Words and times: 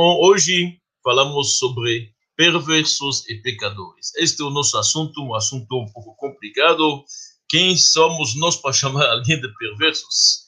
hoje 0.00 0.78
falamos 1.02 1.58
sobre 1.58 2.12
perversos 2.36 3.26
e 3.28 3.36
pecadores. 3.36 4.12
Este 4.16 4.42
é 4.42 4.44
o 4.44 4.50
nosso 4.50 4.76
assunto, 4.78 5.22
um 5.22 5.34
assunto 5.34 5.74
um 5.76 5.86
pouco 5.92 6.14
complicado. 6.16 7.04
Quem 7.48 7.76
somos 7.76 8.36
nós 8.36 8.56
para 8.56 8.72
chamar 8.72 9.08
alguém 9.08 9.40
de 9.40 9.48
perversos? 9.56 10.46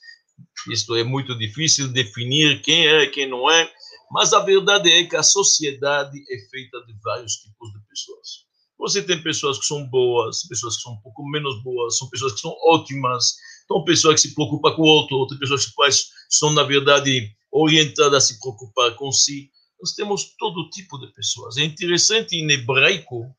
Isto 0.70 0.96
é 0.96 1.04
muito 1.04 1.36
difícil 1.38 1.88
definir 1.88 2.60
quem 2.62 2.86
é 2.86 3.04
e 3.04 3.10
quem 3.10 3.28
não 3.28 3.50
é, 3.50 3.70
mas 4.10 4.32
a 4.32 4.40
verdade 4.40 4.90
é 4.90 5.04
que 5.04 5.16
a 5.16 5.22
sociedade 5.22 6.18
é 6.30 6.50
feita 6.50 6.84
de 6.86 6.94
vários 7.02 7.36
tipos 7.36 7.72
de 7.72 7.80
pessoas. 7.88 8.48
Você 8.78 9.02
tem 9.02 9.22
pessoas 9.22 9.58
que 9.58 9.66
são 9.66 9.84
boas, 9.88 10.46
pessoas 10.48 10.76
que 10.76 10.82
são 10.82 10.92
um 10.92 11.00
pouco 11.00 11.28
menos 11.28 11.62
boas, 11.62 11.98
são 11.98 12.08
pessoas 12.08 12.34
que 12.34 12.40
são 12.40 12.54
ótimas, 12.64 13.34
são 13.66 13.84
pessoas 13.84 14.20
que 14.20 14.28
se 14.28 14.34
preocupam 14.34 14.74
com 14.74 14.82
o 14.82 14.86
outro, 14.86 15.16
outras 15.16 15.38
pessoas 15.38 15.66
que 15.66 15.74
são, 16.30 16.52
na 16.52 16.62
verdade, 16.62 17.32
orientadas 17.50 18.24
a 18.24 18.26
se 18.26 18.40
preocupar 18.40 18.94
com 18.96 19.10
si. 19.10 19.50
Nós 19.80 19.92
temos 19.92 20.34
todo 20.38 20.68
tipo 20.70 20.98
de 20.98 21.12
pessoas. 21.12 21.56
É 21.56 21.64
interessante, 21.64 22.36
em 22.36 22.50
hebraico, 22.50 23.34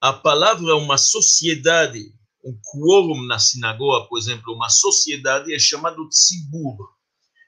a 0.00 0.12
palavra 0.12 0.76
uma 0.76 0.96
sociedade, 0.96 2.12
um 2.44 2.58
quórum 2.72 3.22
na 3.26 3.38
sinagoga, 3.38 4.06
por 4.08 4.18
exemplo, 4.18 4.54
uma 4.54 4.68
sociedade 4.68 5.52
é 5.52 5.58
chamado 5.58 6.08
tzibur. 6.08 6.76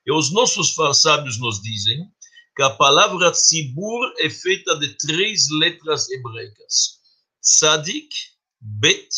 E 0.07 0.13
os 0.13 0.33
nossos 0.33 0.75
sábios 1.01 1.39
nos 1.39 1.63
dizem 1.63 2.07
que 2.55 2.63
a 2.63 2.71
palavra 2.71 3.31
tzibur 3.31 4.13
é 4.19 4.29
feita 4.29 4.79
de 4.79 4.97
três 4.99 5.49
letras 5.51 6.11
hebraicas: 6.11 7.01
tzadik, 7.41 8.15
bet 8.61 9.09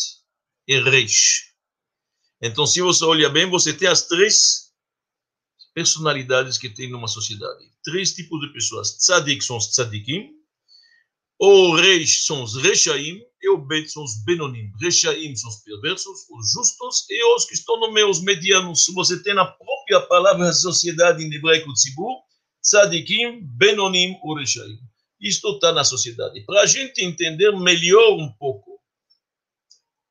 e 0.67 0.79
reish. 0.79 1.53
Então, 2.41 2.65
se 2.65 2.81
você 2.81 3.03
olha 3.03 3.29
bem, 3.29 3.49
você 3.49 3.73
tem 3.73 3.87
as 3.87 4.07
três 4.07 4.64
personalidades 5.75 6.57
que 6.57 6.69
tem 6.69 6.89
numa 6.89 7.07
sociedade. 7.07 7.69
Três 7.83 8.13
tipos 8.13 8.39
de 8.39 8.53
pessoas. 8.53 8.97
Tzadik 8.97 9.43
são 9.43 9.57
os 9.57 9.67
tzadikim, 9.67 10.31
o 11.37 11.75
reis 11.75 12.25
são 12.25 12.41
os 12.43 12.55
rechaim 12.55 13.21
e 13.41 13.49
o 13.49 13.57
bet 13.57 13.91
são 13.91 14.05
os 14.05 14.23
benonim. 14.23 14.71
Rechaim 14.81 15.35
são 15.35 15.49
os 15.49 15.57
perversos, 15.57 16.25
os 16.31 16.51
justos 16.53 17.05
e 17.09 17.35
os 17.35 17.43
que 17.43 17.53
estão 17.53 17.77
no 17.77 17.91
meio, 17.91 18.09
os 18.09 18.21
medianos. 18.21 18.85
Se 18.85 18.93
você 18.93 19.21
tem 19.21 19.33
na 19.33 19.45
própria 19.45 19.99
palavra 19.99 20.53
sociedade 20.53 21.21
em 21.21 21.33
hebraico 21.33 21.73
tzibur, 21.73 22.21
tzadikim, 22.63 23.41
benonim 23.43 24.17
ou 24.23 24.35
rechaim. 24.35 24.79
Isto 25.19 25.55
está 25.55 25.73
na 25.73 25.83
sociedade. 25.83 26.45
Para 26.45 26.61
a 26.61 26.65
gente 26.65 27.03
entender 27.03 27.51
melhor 27.51 28.13
um 28.13 28.31
pouco 28.31 28.79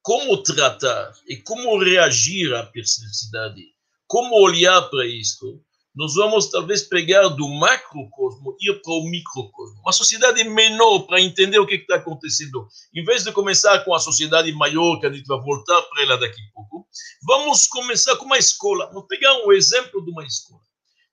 como 0.02 0.42
tratar 0.42 1.14
e 1.26 1.38
como 1.38 1.78
reagir 1.78 2.52
à 2.54 2.64
perversidade 2.64 3.73
como 4.06 4.41
olhar 4.41 4.83
para 4.91 5.06
isto, 5.06 5.60
nós 5.94 6.14
vamos 6.14 6.50
talvez 6.50 6.83
pegar 6.83 7.28
do 7.28 7.48
macrocosmo 7.48 8.56
ir 8.61 8.83
para 8.83 8.92
o 8.94 9.08
microcosmo. 9.08 9.80
Uma 9.80 9.92
sociedade 9.92 10.42
menor 10.42 11.06
para 11.06 11.20
entender 11.20 11.58
o 11.61 11.66
que 11.66 11.77
está 11.77 11.96
acontecendo. 11.96 12.66
Em 12.92 13.05
vez 13.05 13.22
de 13.22 13.30
começar 13.30 13.84
com 13.84 13.94
a 13.94 14.00
sociedade 14.00 14.50
maior, 14.52 14.98
que 14.98 15.06
a 15.06 15.12
gente 15.12 15.27
vai 15.27 15.41
voltar 15.41 15.80
para 15.83 16.02
ela 16.02 16.19
daqui 16.19 16.41
a 16.41 16.52
pouco, 16.52 16.88
vamos 17.22 17.69
começar 17.69 18.16
com 18.16 18.24
uma 18.24 18.38
escola. 18.38 18.86
Vamos 18.86 19.06
pegar 19.06 19.34
um 19.46 19.52
exemplo 19.52 20.05
de 20.05 20.11
uma 20.11 20.24
escola. 20.24 20.62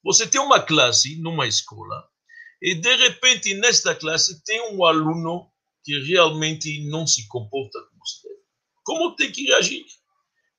Você 0.04 0.26
tem 0.26 0.42
uma 0.42 0.60
classe 0.60 1.16
numa 1.22 1.46
escola 1.46 2.04
e, 2.60 2.74
de 2.74 2.96
repente, 2.96 3.54
nesta 3.54 3.94
classe 3.94 4.44
tem 4.44 4.74
um 4.74 4.84
aluno 4.84 5.48
que 5.84 6.00
realmente 6.00 6.90
não 6.90 7.06
se 7.06 7.28
comporta 7.28 7.80
como 7.92 8.06
se 8.06 8.24
deve. 8.24 8.42
Como 8.84 9.16
tem 9.16 9.32
que 9.32 9.44
reagir? 9.44 9.86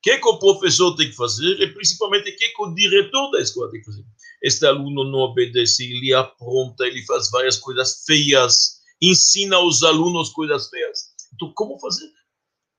Que, 0.03 0.19
que 0.19 0.28
o 0.28 0.39
professor 0.39 0.97
tem 0.97 1.08
que 1.08 1.17
fazer 1.17 1.61
e 1.61 1.72
principalmente 1.72 2.31
o 2.31 2.36
que, 2.36 2.48
que 2.48 2.62
o 2.62 2.75
diretor 2.75 3.31
da 3.31 3.41
escola 3.41 3.70
tem 3.70 3.81
que 3.81 3.86
fazer. 3.86 4.05
Este 4.42 4.67
aluno 4.67 5.05
não 5.05 5.20
obedece, 5.20 5.84
ele 5.84 6.12
apronta, 6.12 6.84
ele 6.84 7.05
faz 7.05 7.31
várias 7.31 7.56
coisas 7.56 8.03
feias, 8.05 8.80
ensina 9.00 9.56
aos 9.56 9.84
alunos 9.84 10.30
coisas 10.30 10.69
feias. 10.69 11.12
Então, 11.34 11.53
como 11.55 11.78
fazer? 11.78 12.11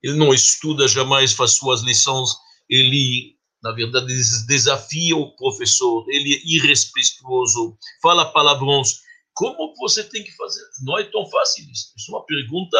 Ele 0.02 0.18
não 0.18 0.34
estuda 0.34 0.86
jamais, 0.86 1.32
faz 1.32 1.52
suas 1.52 1.80
lições, 1.80 2.30
ele, 2.68 3.36
na 3.62 3.72
verdade, 3.72 4.14
desafia 4.46 5.16
o 5.16 5.34
professor, 5.34 6.04
ele 6.10 6.34
é 6.34 6.40
irrespeitoso, 6.44 7.78
fala 8.02 8.30
palavrões. 8.32 9.00
Como 9.32 9.74
você 9.76 10.04
tem 10.04 10.22
que 10.22 10.32
fazer? 10.32 10.62
Não 10.82 10.98
é 10.98 11.04
tão 11.04 11.26
fácil 11.30 11.64
isso. 11.70 11.92
Isso 11.96 12.12
é 12.12 12.16
uma 12.16 12.26
pergunta 12.26 12.76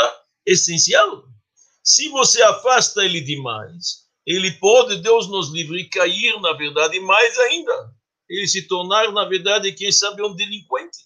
essencial. 0.46 1.24
Se 1.82 2.08
você 2.10 2.42
afasta 2.42 3.04
ele 3.04 3.22
demais, 3.22 4.03
ele 4.26 4.52
pode, 4.52 4.96
Deus 4.96 5.28
nos 5.28 5.50
livre, 5.50 5.88
cair, 5.88 6.40
na 6.40 6.52
verdade, 6.54 6.98
mais 7.00 7.38
ainda. 7.38 7.94
Ele 8.28 8.46
se 8.48 8.66
tornar, 8.66 9.12
na 9.12 9.24
verdade, 9.24 9.72
quem 9.72 9.92
sabe, 9.92 10.22
um 10.22 10.34
delinquente. 10.34 10.98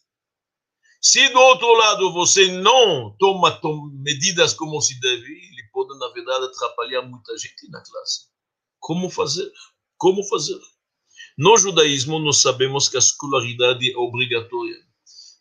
Se 1.00 1.28
do 1.28 1.38
outro 1.38 1.72
lado 1.74 2.12
você 2.12 2.50
não 2.60 3.14
toma, 3.18 3.60
medidas 4.02 4.52
como 4.52 4.80
se 4.80 4.98
deve, 5.00 5.26
ele 5.26 5.68
pode, 5.72 5.96
na 5.98 6.08
verdade, 6.08 6.46
atrapalhar 6.46 7.02
muita 7.02 7.36
gente 7.38 7.68
na 7.70 7.82
classe. 7.82 8.26
Como 8.80 9.10
fazer? 9.10 9.50
Como 9.96 10.24
fazer? 10.24 10.58
No 11.36 11.56
judaísmo, 11.56 12.18
nós 12.18 12.38
sabemos 12.38 12.88
que 12.88 12.96
a 12.96 13.00
escolaridade 13.00 13.92
é 13.92 13.96
obrigatória. 13.96 14.76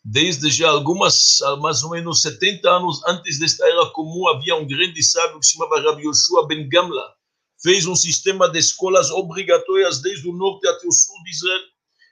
Desde 0.04 0.48
já 0.50 0.70
algumas, 0.70 1.38
mais 1.60 1.82
ou 1.82 1.90
menos 1.90 2.22
70 2.22 2.70
anos 2.70 3.00
antes 3.06 3.38
desta 3.38 3.66
era 3.66 3.86
comum, 3.90 4.28
havia 4.28 4.54
um 4.54 4.66
grande 4.66 5.02
sábio 5.02 5.40
que 5.40 5.46
se 5.46 5.54
chamava 5.54 5.80
Rabbi 5.80 6.06
Yoshua 6.06 6.46
Ben 6.46 6.68
Gamla, 6.68 7.17
fez 7.62 7.86
um 7.86 7.96
sistema 7.96 8.48
de 8.48 8.58
escolas 8.58 9.10
obrigatórias 9.10 10.00
desde 10.00 10.28
o 10.28 10.32
norte 10.32 10.66
até 10.68 10.86
o 10.86 10.92
sul 10.92 11.22
de 11.24 11.30
Israel. 11.30 11.62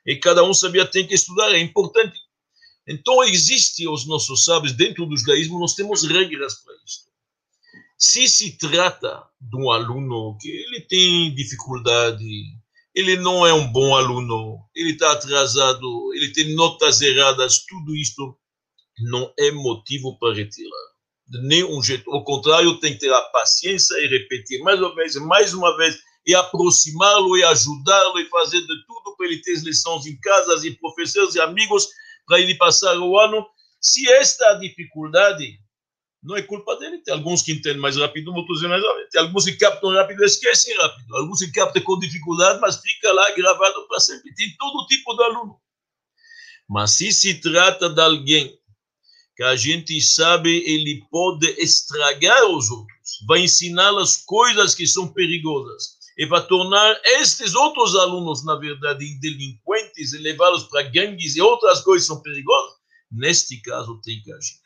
E 0.06 0.16
cada 0.16 0.44
um 0.44 0.54
sabia 0.54 0.86
tem 0.86 1.06
que 1.06 1.14
estudar, 1.14 1.52
é 1.52 1.60
importante. 1.60 2.18
Então, 2.86 3.22
existe 3.24 3.88
os 3.88 4.06
nossos 4.06 4.44
sábios, 4.44 4.72
dentro 4.72 5.06
do 5.06 5.16
judaísmo, 5.16 5.58
nós 5.58 5.74
temos 5.74 6.04
regras 6.04 6.54
para 6.62 6.74
isso. 6.84 7.06
Se 7.98 8.28
se 8.28 8.56
trata 8.58 9.24
de 9.40 9.56
um 9.56 9.70
aluno 9.70 10.36
que 10.40 10.48
ele 10.48 10.80
tem 10.82 11.34
dificuldade, 11.34 12.24
ele 12.94 13.16
não 13.16 13.46
é 13.46 13.52
um 13.52 13.72
bom 13.72 13.96
aluno, 13.96 14.60
ele 14.74 14.92
está 14.92 15.12
atrasado, 15.12 16.14
ele 16.14 16.32
tem 16.32 16.54
notas 16.54 17.00
erradas, 17.00 17.64
tudo 17.66 17.96
isto 17.96 18.38
não 18.98 19.32
é 19.38 19.50
motivo 19.50 20.18
para 20.18 20.34
retirar 20.34 20.95
de 21.28 21.40
nenhum 21.46 21.82
jeito. 21.82 22.10
Ao 22.10 22.24
contrário, 22.24 22.78
tem 22.78 22.92
que 22.94 23.00
ter 23.00 23.12
a 23.12 23.20
paciência 23.22 23.94
e 23.98 24.06
repetir 24.06 24.60
mais 24.62 24.80
uma 24.80 24.94
vez, 24.94 25.16
mais 25.16 25.54
uma 25.54 25.76
vez, 25.76 25.98
e 26.26 26.34
aproximá-lo 26.34 27.36
e 27.36 27.44
ajudá-lo 27.44 28.18
e 28.18 28.28
fazer 28.28 28.60
de 28.60 28.86
tudo 28.86 29.16
para 29.16 29.26
ele 29.26 29.40
ter 29.40 29.58
lições 29.62 30.06
em 30.06 30.18
casas 30.20 30.64
e 30.64 30.72
professores 30.72 31.34
e 31.34 31.40
amigos 31.40 31.88
para 32.26 32.40
ele 32.40 32.56
passar 32.56 32.98
o 32.98 33.18
ano. 33.18 33.46
Se 33.80 34.08
esta 34.10 34.54
dificuldade 34.54 35.58
não 36.22 36.36
é 36.36 36.42
culpa 36.42 36.76
dele, 36.76 36.98
tem 36.98 37.14
alguns 37.14 37.42
que 37.42 37.52
entendem 37.52 37.80
mais 37.80 37.96
rápido, 37.96 38.34
outros 38.34 38.60
mais 38.62 38.82
rápido. 38.82 39.08
Tem 39.10 39.20
alguns 39.20 39.44
que 39.44 39.52
captam 39.52 39.90
rápido 39.90 40.22
e 40.22 40.26
esquecem 40.26 40.76
rápido. 40.76 41.16
Alguns 41.16 41.38
que 41.38 41.52
captam 41.52 41.82
com 41.82 41.98
dificuldade, 42.00 42.60
mas 42.60 42.80
fica 42.80 43.12
lá 43.12 43.30
gravado 43.30 43.86
para 43.86 44.00
sempre. 44.00 44.34
Tem 44.34 44.52
todo 44.58 44.86
tipo 44.88 45.14
de 45.14 45.22
aluno. 45.22 45.60
Mas 46.68 46.92
se 46.92 47.12
se 47.12 47.40
trata 47.40 47.88
de 47.88 48.00
alguém 48.00 48.58
que 49.36 49.42
a 49.42 49.54
gente 49.54 50.00
sabe 50.00 50.50
ele 50.66 51.04
pode 51.10 51.46
estragar 51.58 52.46
os 52.46 52.70
outros, 52.70 53.20
vai 53.28 53.40
ensinar 53.40 53.96
as 53.98 54.16
coisas 54.16 54.74
que 54.74 54.86
são 54.86 55.08
perigosas 55.08 55.96
e 56.16 56.24
vai 56.24 56.44
tornar 56.46 56.98
estes 57.04 57.54
outros 57.54 57.94
alunos, 57.94 58.42
na 58.44 58.54
verdade, 58.54 59.18
delinquentes 59.20 60.14
e 60.14 60.18
levá-los 60.18 60.64
para 60.64 60.82
gangues 60.84 61.36
e 61.36 61.42
outras 61.42 61.82
coisas 61.82 62.08
que 62.08 62.14
são 62.14 62.22
perigosas. 62.22 62.76
Neste 63.12 63.60
caso, 63.60 64.00
tem 64.02 64.22
que 64.22 64.32
agir. 64.32 64.56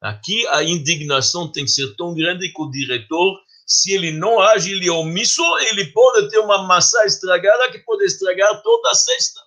Aqui 0.00 0.46
a 0.48 0.64
indignação 0.64 1.50
tem 1.50 1.64
que 1.64 1.70
ser 1.70 1.94
tão 1.96 2.14
grande 2.14 2.52
que 2.52 2.60
o 2.60 2.70
diretor, 2.70 3.40
se 3.64 3.92
ele 3.92 4.10
não 4.10 4.40
age, 4.40 4.72
ele 4.72 4.88
é 4.88 4.92
omisso, 4.92 5.42
ele 5.70 5.86
pode 5.86 6.28
ter 6.28 6.38
uma 6.38 6.66
massa 6.66 7.04
estragada 7.04 7.70
que 7.70 7.78
pode 7.80 8.04
estragar 8.04 8.60
toda 8.62 8.90
a 8.90 8.94
cesta. 8.94 9.40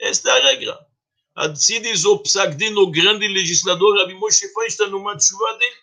Esta 0.00 0.30
é 0.30 0.32
a 0.32 0.44
regra. 0.50 0.78
Diz 1.58 2.04
o 2.04 2.18
Psagdin, 2.18 2.74
o 2.74 2.90
grande 2.90 3.26
legislador, 3.26 3.98
Rabi 3.98 4.14
Moshe 4.14 4.46
Feinstein, 4.52 4.90
numa 4.90 5.18
chuva 5.18 5.58
dele. 5.58 5.76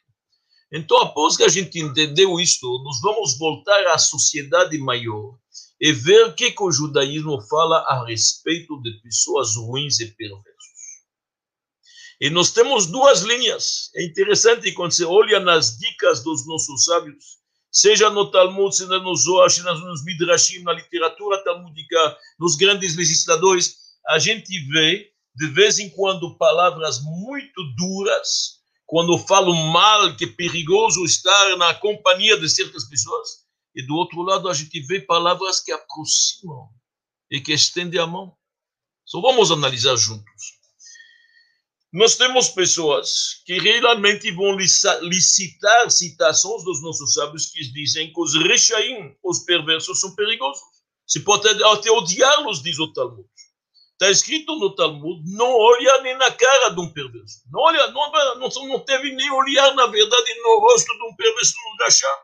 Então, 0.71 0.97
após 1.01 1.35
que 1.35 1.43
a 1.43 1.49
gente 1.49 1.77
entendeu 1.77 2.39
isto, 2.39 2.65
nós 2.83 3.01
vamos 3.01 3.37
voltar 3.37 3.87
à 3.87 3.97
sociedade 3.97 4.77
maior 4.77 5.37
e 5.79 5.91
ver 5.91 6.27
o 6.27 6.33
que, 6.33 6.51
que 6.51 6.63
o 6.63 6.71
judaísmo 6.71 7.41
fala 7.49 7.79
a 7.89 8.05
respeito 8.05 8.81
de 8.81 9.01
pessoas 9.01 9.57
ruins 9.57 9.99
e 9.99 10.05
perversas. 10.15 10.61
E 12.21 12.29
nós 12.29 12.51
temos 12.51 12.85
duas 12.85 13.21
linhas. 13.23 13.89
É 13.95 14.05
interessante 14.05 14.71
quando 14.71 14.93
você 14.93 15.03
olha 15.03 15.39
nas 15.41 15.77
dicas 15.77 16.23
dos 16.23 16.47
nossos 16.47 16.85
sábios, 16.85 17.41
seja 17.69 18.09
no 18.09 18.31
Talmud, 18.31 18.73
seja 18.73 18.99
no 18.99 19.13
Zohar, 19.15 19.49
seja 19.49 19.73
nos 19.73 20.05
Midrashim, 20.05 20.61
na 20.63 20.71
literatura 20.71 21.43
talmudica, 21.43 22.17
nos 22.39 22.55
grandes 22.55 22.95
legisladores, 22.95 23.75
a 24.07 24.19
gente 24.19 24.57
vê 24.71 25.11
de 25.35 25.47
vez 25.47 25.79
em 25.79 25.89
quando 25.89 26.37
palavras 26.37 27.01
muito 27.01 27.63
duras, 27.77 28.59
quando 28.85 29.17
falo 29.17 29.53
mal, 29.53 30.15
que 30.17 30.25
é 30.25 30.27
perigoso 30.27 31.05
estar 31.05 31.57
na 31.57 31.73
companhia 31.75 32.37
de 32.37 32.49
certas 32.49 32.83
pessoas, 32.89 33.41
e 33.73 33.85
do 33.85 33.95
outro 33.95 34.21
lado 34.21 34.49
a 34.49 34.53
gente 34.53 34.81
vê 34.81 34.99
palavras 34.99 35.61
que 35.61 35.71
aproximam 35.71 36.67
e 37.29 37.39
que 37.39 37.53
estendem 37.53 37.99
a 37.99 38.05
mão. 38.05 38.35
Só 39.05 39.21
vamos 39.21 39.51
analisar 39.51 39.95
juntos. 39.95 40.59
nós 41.93 42.15
temos 42.15 42.49
pessoas 42.49 43.41
que 43.45 43.59
realmente 43.59 44.31
vão 44.31 44.57
licitar 44.57 45.89
citações 45.89 46.63
dos 46.63 46.81
nossos 46.81 47.13
sábios 47.13 47.45
que 47.47 47.59
dizem 47.71 48.13
que 48.13 48.19
os 48.19 48.33
rechaim, 48.35 49.15
os 49.23 49.39
perversos, 49.39 49.99
são 49.99 50.15
perigosos. 50.15 50.61
Se 51.07 51.21
pode 51.21 51.47
até 51.47 51.91
odiá-los, 51.91 52.61
diz 52.61 52.79
o 52.79 52.91
Talmud. 52.93 53.27
Está 54.01 54.09
escrito 54.09 54.57
no 54.57 54.73
Talmud, 54.73 55.21
não 55.31 55.55
olha 55.55 56.01
nem 56.01 56.17
na 56.17 56.31
cara 56.31 56.69
de 56.69 56.81
um 56.81 56.91
perverso. 56.91 57.43
Não 57.51 57.61
olha, 57.61 57.85
não, 57.91 58.11
não, 58.39 58.49
não 58.67 58.79
teve 58.79 59.13
nem 59.13 59.29
olhar, 59.29 59.75
na 59.75 59.85
verdade, 59.85 60.41
no 60.41 60.59
rosto 60.59 60.91
de 60.91 61.03
um 61.03 61.15
perverso 61.15 61.53
no 61.53 61.83
rachá. 61.85 62.23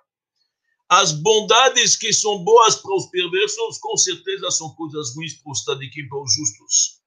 As 0.89 1.11
bondades 1.11 1.95
que 1.95 2.11
são 2.11 2.43
boas 2.43 2.77
para 2.77 2.95
os 2.95 3.05
perversos, 3.11 3.77
com 3.77 3.95
certeza 3.95 4.49
são 4.49 4.73
coisas 4.73 5.15
ruins 5.15 5.35
para 5.35 5.51
os 5.51 5.63
tadikim, 5.63 6.09
para 6.09 6.19
os 6.19 6.33
justos. 6.33 6.99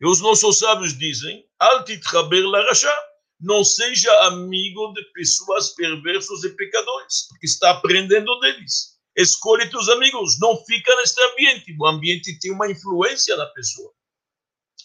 E 0.00 0.06
os 0.06 0.20
nossos 0.20 0.60
sábios 0.60 0.96
dizem, 0.96 1.44
altitraber 1.58 2.46
larachá, 2.46 2.96
não 3.40 3.64
seja 3.64 4.12
amigo 4.26 4.92
de 4.92 5.02
pessoas 5.14 5.70
perversos 5.70 6.44
e 6.44 6.50
pecadores, 6.50 7.26
porque 7.28 7.46
está 7.46 7.70
aprendendo 7.70 8.38
deles. 8.38 9.00
Escolhe 9.16 9.68
teus 9.68 9.88
amigos, 9.88 10.38
não 10.38 10.64
fica 10.64 10.94
neste 10.94 11.20
ambiente. 11.24 11.76
O 11.76 11.86
ambiente 11.88 12.38
tem 12.38 12.52
uma 12.52 12.70
influência 12.70 13.36
na 13.36 13.46
pessoa. 13.46 13.92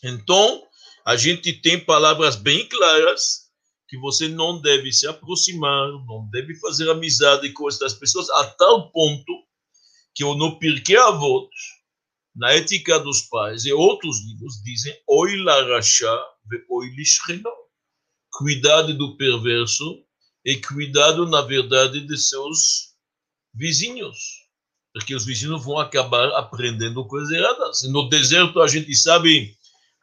Então, 0.03 0.63
a 1.05 1.15
gente 1.15 1.53
tem 1.53 1.79
palavras 1.79 2.35
bem 2.35 2.67
claras 2.67 3.47
que 3.87 3.97
você 3.97 4.27
não 4.27 4.61
deve 4.61 4.91
se 4.91 5.07
aproximar, 5.07 5.89
não 6.05 6.29
deve 6.31 6.55
fazer 6.59 6.89
amizade 6.89 7.51
com 7.53 7.69
estas 7.69 7.93
pessoas, 7.93 8.29
a 8.29 8.45
tal 8.45 8.91
ponto 8.91 9.31
que 10.13 10.23
eu 10.23 10.35
no 10.35 10.59
Pirkei 10.59 10.97
Avot, 10.97 11.49
na 12.35 12.51
ética 12.51 12.99
dos 12.99 13.21
pais 13.23 13.65
e 13.65 13.73
outros 13.73 14.23
livros 14.25 14.61
dizem 14.63 14.95
oi 15.07 15.37
larachá 15.37 16.15
ve 16.45 16.63
oi. 16.69 16.89
Cuidado 18.31 18.93
do 18.95 19.17
perverso 19.17 20.03
e 20.45 20.55
cuidado, 20.57 21.25
na 21.25 21.41
verdade, 21.41 22.05
de 22.05 22.17
seus 22.17 22.93
vizinhos. 23.53 24.17
Porque 24.93 25.15
os 25.15 25.25
vizinhos 25.25 25.65
vão 25.65 25.79
acabar 25.79 26.29
aprendendo 26.35 27.05
coisas 27.07 27.31
erradas. 27.31 27.83
No 27.89 28.07
deserto, 28.07 28.61
a 28.61 28.67
gente 28.67 28.95
sabe, 28.95 29.56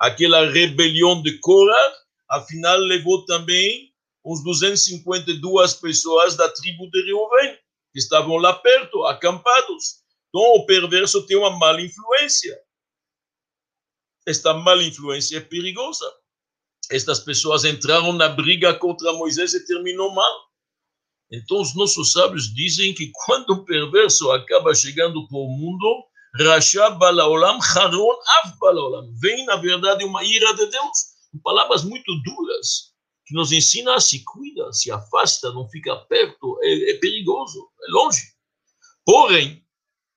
aquela 0.04 0.50
rebelião 0.50 1.22
de 1.22 1.38
Korah, 1.38 1.94
afinal, 2.28 2.76
levou 2.78 3.24
também 3.24 3.90
uns 4.24 4.42
252 4.44 5.74
pessoas 5.74 6.36
da 6.36 6.48
tribo 6.50 6.90
de 6.90 7.02
Reuven, 7.04 7.58
que 7.92 7.98
estavam 7.98 8.36
lá 8.36 8.52
perto, 8.52 9.04
acampados. 9.04 10.02
Então, 10.28 10.42
o 10.56 10.66
perverso 10.66 11.26
tem 11.26 11.36
uma 11.36 11.56
mala 11.56 11.80
influência. 11.80 12.58
Esta 14.26 14.52
mala 14.52 14.82
influência 14.82 15.38
é 15.38 15.40
perigosa. 15.40 16.10
Estas 16.90 17.20
pessoas 17.20 17.64
entraram 17.64 18.12
na 18.12 18.28
briga 18.28 18.74
contra 18.74 19.12
Moisés 19.14 19.54
e 19.54 19.66
terminou 19.66 20.12
mal. 20.12 20.44
Então, 21.30 21.60
os 21.60 21.74
nossos 21.74 22.12
sábios 22.12 22.52
dizem 22.52 22.92
que 22.94 23.10
quando 23.24 23.50
o 23.50 23.64
perverso 23.64 24.30
acaba 24.32 24.74
chegando 24.74 25.26
para 25.26 25.38
o 25.38 25.48
mundo, 25.48 26.04
Rasha 26.40 26.90
Balaolam, 26.90 27.58
Haron 27.60 28.18
Av 28.42 28.58
Balaolam. 28.58 29.14
Vem, 29.20 29.44
na 29.46 29.56
verdade, 29.56 30.04
uma 30.04 30.24
ira 30.24 30.52
de 30.54 30.66
Deus. 30.66 31.14
Palavras 31.42 31.84
muito 31.84 32.12
duras, 32.22 32.92
que 33.26 33.34
nos 33.34 33.52
ensina 33.52 33.94
a 33.94 34.00
se 34.00 34.22
cuida, 34.24 34.72
se 34.72 34.90
afasta, 34.90 35.52
não 35.52 35.68
fica 35.68 35.96
perto, 35.96 36.58
é, 36.62 36.90
é 36.90 36.98
perigoso, 36.98 37.68
é 37.82 37.90
longe. 37.90 38.22
Porém, 39.04 39.64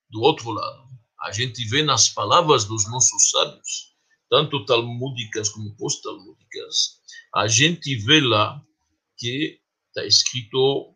do 0.10 0.22
outro 0.22 0.52
lado, 0.52 0.88
a 1.22 1.32
gente 1.32 1.64
vê 1.68 1.84
nas 1.84 2.10
palavras 2.10 2.66
dos 2.66 2.90
nossos 2.90 3.30
sábios, 3.30 3.96
tanto 4.30 4.66
talmúdicas 4.66 5.50
como 5.50 5.76
pós-talmúdicas, 5.76 7.00
a 7.34 7.48
gente 7.48 7.96
vê 8.06 8.22
lá 8.22 8.62
que 9.18 9.60
está 9.88 10.06
escrito, 10.06 10.94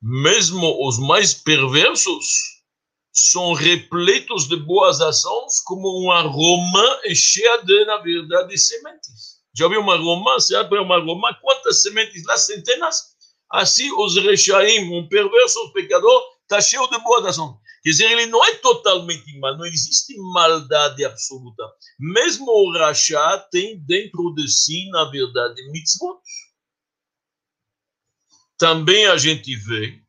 mesmo 0.00 0.86
os 0.86 0.98
mais 0.98 1.34
perversos 1.34 2.59
são 3.28 3.52
repletos 3.52 4.48
de 4.48 4.56
boas 4.56 5.00
ações, 5.00 5.60
como 5.60 6.02
um 6.02 6.10
aroma 6.10 7.00
cheia 7.14 7.62
de, 7.62 7.84
na 7.84 7.98
verdade, 7.98 8.56
sementes. 8.56 9.40
Já 9.54 9.68
viu 9.68 9.80
uma 9.80 9.94
aroma? 9.94 10.34
Você 10.34 10.56
abre 10.56 10.78
uma 10.78 10.96
aroma, 10.96 11.34
quantas 11.42 11.82
sementes 11.82 12.24
lá? 12.24 12.38
Centenas? 12.38 13.10
Assim, 13.50 13.92
os 13.92 14.16
rechaim, 14.16 14.90
um 14.90 15.06
perverso, 15.06 15.62
um 15.66 15.72
pecador, 15.72 16.22
está 16.42 16.60
cheio 16.62 16.88
de 16.88 16.98
boas 17.00 17.26
ações. 17.26 17.56
Quer 17.82 17.90
dizer, 17.90 18.10
ele 18.10 18.26
não 18.26 18.42
é 18.44 18.54
totalmente 18.56 19.38
mal, 19.38 19.56
não 19.56 19.66
existe 19.66 20.16
maldade 20.32 21.04
absoluta. 21.04 21.62
Mesmo 21.98 22.46
o 22.50 22.72
rachá 22.72 23.38
tem 23.50 23.78
dentro 23.80 24.34
de 24.34 24.48
si, 24.48 24.88
na 24.90 25.04
verdade, 25.10 25.70
mitzvot. 25.70 26.20
Também 28.56 29.06
a 29.06 29.16
gente 29.16 29.54
vê, 29.56 30.00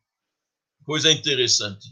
coisa 0.84 1.10
interessante, 1.10 1.88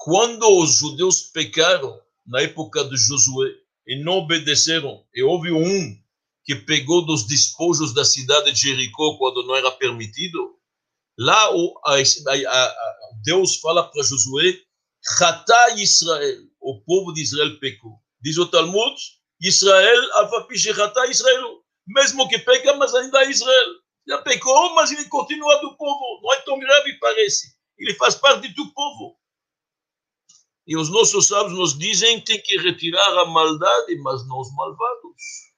quando 0.00 0.48
os 0.48 0.76
judeus 0.76 1.20
pecaram 1.20 2.00
na 2.26 2.40
época 2.40 2.82
de 2.84 2.96
Josué 2.96 3.50
e 3.86 4.02
não 4.02 4.14
obedeceram, 4.14 5.04
e 5.14 5.22
houve 5.22 5.52
um 5.52 6.00
que 6.42 6.54
pegou 6.54 7.04
dos 7.04 7.26
despojos 7.26 7.92
da 7.92 8.02
cidade 8.02 8.50
de 8.50 8.60
Jericó 8.60 9.18
quando 9.18 9.46
não 9.46 9.54
era 9.54 9.70
permitido, 9.72 10.56
lá 11.18 11.54
o, 11.54 11.78
a, 11.84 11.96
a, 11.96 12.62
a, 12.64 12.74
Deus 13.22 13.56
fala 13.56 13.90
para 13.90 14.02
Josué, 14.02 14.58
Chata 15.04 15.74
Israel, 15.76 16.44
o 16.62 16.80
povo 16.80 17.12
de 17.12 17.20
Israel 17.20 17.60
pecou. 17.60 17.98
Diz 18.22 18.38
o 18.38 18.46
Talmud, 18.46 18.96
Israel, 19.38 20.18
afapiche 20.22 20.72
Chata 20.74 21.06
Israel, 21.08 21.62
mesmo 21.86 22.26
que 22.26 22.38
peca, 22.38 22.74
mas 22.74 22.94
ainda 22.94 23.22
é 23.22 23.30
Israel. 23.30 23.74
Já 24.08 24.16
pecou, 24.22 24.74
mas 24.74 24.90
ele 24.92 25.04
continua 25.04 25.60
do 25.60 25.76
povo. 25.76 26.20
Não 26.22 26.32
é 26.32 26.40
tão 26.40 26.58
grave, 26.58 26.98
parece. 26.98 27.54
Ele 27.78 27.94
faz 27.94 28.14
parte 28.14 28.48
do 28.48 28.72
povo. 28.72 29.19
E 30.66 30.76
os 30.76 30.90
nossos 30.90 31.26
sábios 31.26 31.58
nos 31.58 31.78
dizem 31.78 32.20
tem 32.20 32.40
que 32.40 32.56
retirar 32.58 33.18
a 33.18 33.26
maldade, 33.26 33.96
mas 34.02 34.26
não 34.28 34.40
os 34.40 34.54
malvados. 34.54 35.50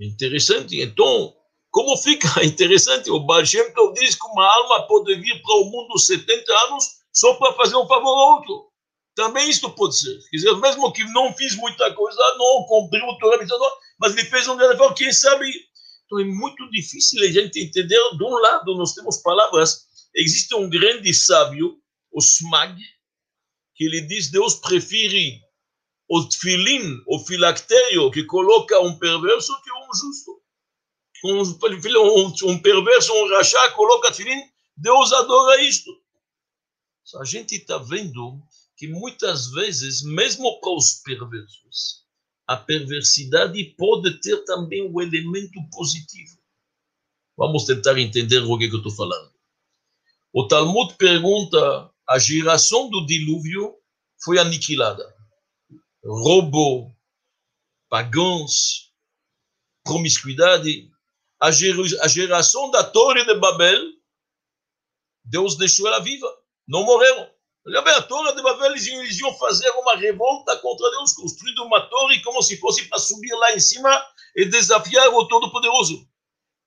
Interessante. 0.00 0.80
Então, 0.80 1.34
como 1.70 1.96
fica 1.96 2.28
interessante, 2.44 3.10
o 3.10 3.20
Baal 3.20 3.44
Shem 3.44 3.72
Tov 3.72 3.94
diz 3.94 4.14
que 4.14 4.26
uma 4.26 4.46
alma 4.46 4.86
pode 4.86 5.14
vir 5.14 5.40
para 5.42 5.54
o 5.56 5.64
mundo 5.70 5.98
70 5.98 6.52
anos 6.66 6.84
só 7.12 7.34
para 7.34 7.52
fazer 7.54 7.76
um 7.76 7.86
favor 7.86 8.08
ao 8.08 8.36
outro. 8.36 8.70
Também 9.14 9.50
isto 9.50 9.68
pode 9.70 9.96
ser. 9.98 10.18
Quer 10.30 10.36
dizer, 10.36 10.56
mesmo 10.56 10.92
que 10.92 11.04
não 11.12 11.32
fiz 11.34 11.56
muita 11.56 11.92
coisa, 11.94 12.18
não 12.38 12.64
cumpriu 12.66 13.04
o 13.04 13.18
Torah, 13.18 13.38
mas 13.98 14.12
ele 14.16 14.24
fez 14.24 14.48
um 14.48 14.56
grande 14.56 14.78
favor, 14.78 14.94
quem 14.94 15.12
sabe. 15.12 15.46
Então 16.06 16.20
é 16.20 16.24
muito 16.24 16.68
difícil 16.70 17.22
a 17.22 17.28
gente 17.30 17.60
entender. 17.60 17.98
De 18.16 18.24
um 18.24 18.38
lado, 18.38 18.74
nós 18.76 18.94
temos 18.94 19.18
palavras. 19.18 19.86
Existe 20.14 20.54
um 20.54 20.68
grande 20.68 21.12
sábio, 21.12 21.78
o 22.10 22.18
Smag, 22.18 22.80
que 23.80 23.84
ele 23.86 24.02
diz: 24.02 24.30
Deus 24.30 24.56
prefere 24.56 25.40
o 26.06 26.22
tefilin, 26.24 27.02
o 27.06 27.18
filactério, 27.20 28.10
que 28.10 28.24
coloca 28.24 28.78
um 28.78 28.98
perverso 28.98 29.58
que 29.62 29.72
um 29.72 29.94
justo 29.94 30.38
um, 31.24 32.50
um, 32.50 32.58
perverso, 32.58 33.12
um 33.14 33.30
rachá, 33.30 33.70
coloca 33.70 34.10
tefilin, 34.10 34.42
Deus 34.76 35.10
adora 35.14 35.62
isto. 35.62 35.90
A 37.18 37.24
gente 37.24 37.54
está 37.54 37.78
vendo 37.78 38.42
que 38.76 38.86
muitas 38.86 39.50
vezes, 39.50 40.02
mesmo 40.02 40.60
para 40.60 40.74
os 40.74 40.96
perversos, 41.02 42.04
a 42.46 42.58
perversidade 42.58 43.64
pode 43.78 44.20
ter 44.20 44.44
também 44.44 44.90
um 44.90 45.00
elemento 45.00 45.58
positivo. 45.72 46.38
Vamos 47.34 47.64
tentar 47.64 47.98
entender 47.98 48.40
o 48.40 48.58
que, 48.58 48.68
que 48.68 48.74
eu 48.74 48.78
estou 48.78 48.92
falando. 48.92 49.32
O 50.34 50.46
Talmud 50.46 50.94
pergunta: 50.96 51.89
a 52.10 52.18
geração 52.18 52.90
do 52.90 53.06
dilúvio 53.06 53.78
foi 54.24 54.36
aniquilada. 54.36 55.14
Roubo, 56.04 56.92
pagãos, 57.88 58.92
promiscuidade, 59.84 60.90
a, 61.40 61.52
geração 61.52 62.68
da 62.72 62.82
Torre 62.82 63.24
de 63.24 63.34
Babel, 63.36 63.80
Deus 65.24 65.56
deixou 65.56 65.86
ela 65.86 66.00
viva, 66.00 66.26
não 66.66 66.82
morreram. 66.82 67.30
Olha 67.64 67.82
bem, 67.82 67.94
a 67.94 68.02
Torre 68.02 68.34
de 68.34 68.42
Babel, 68.42 68.72
eles, 68.72 68.88
eles 68.88 69.20
iam 69.20 69.32
fazer 69.38 69.70
uma 69.70 69.94
revolta 69.94 70.56
contra 70.56 70.90
Deus, 70.90 71.12
construindo 71.12 71.62
uma 71.62 71.80
torre 71.88 72.20
como 72.22 72.42
se 72.42 72.56
fosse 72.56 72.88
para 72.88 72.98
subir 72.98 73.32
lá 73.34 73.52
em 73.54 73.60
cima 73.60 74.04
e 74.34 74.46
desafiar 74.46 75.08
o 75.10 75.28
Todo-Poderoso. 75.28 76.08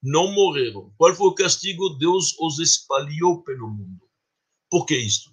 Não 0.02 0.32
morreram. 0.32 0.94
Qual 0.98 1.14
foi 1.14 1.28
o 1.28 1.36
castigo? 1.36 1.98
Deus 1.98 2.34
os 2.40 2.60
espalhou 2.60 3.44
pelo 3.44 3.68
mundo. 3.68 4.08
Por 4.70 4.86
que 4.86 4.96
isto? 4.96 5.33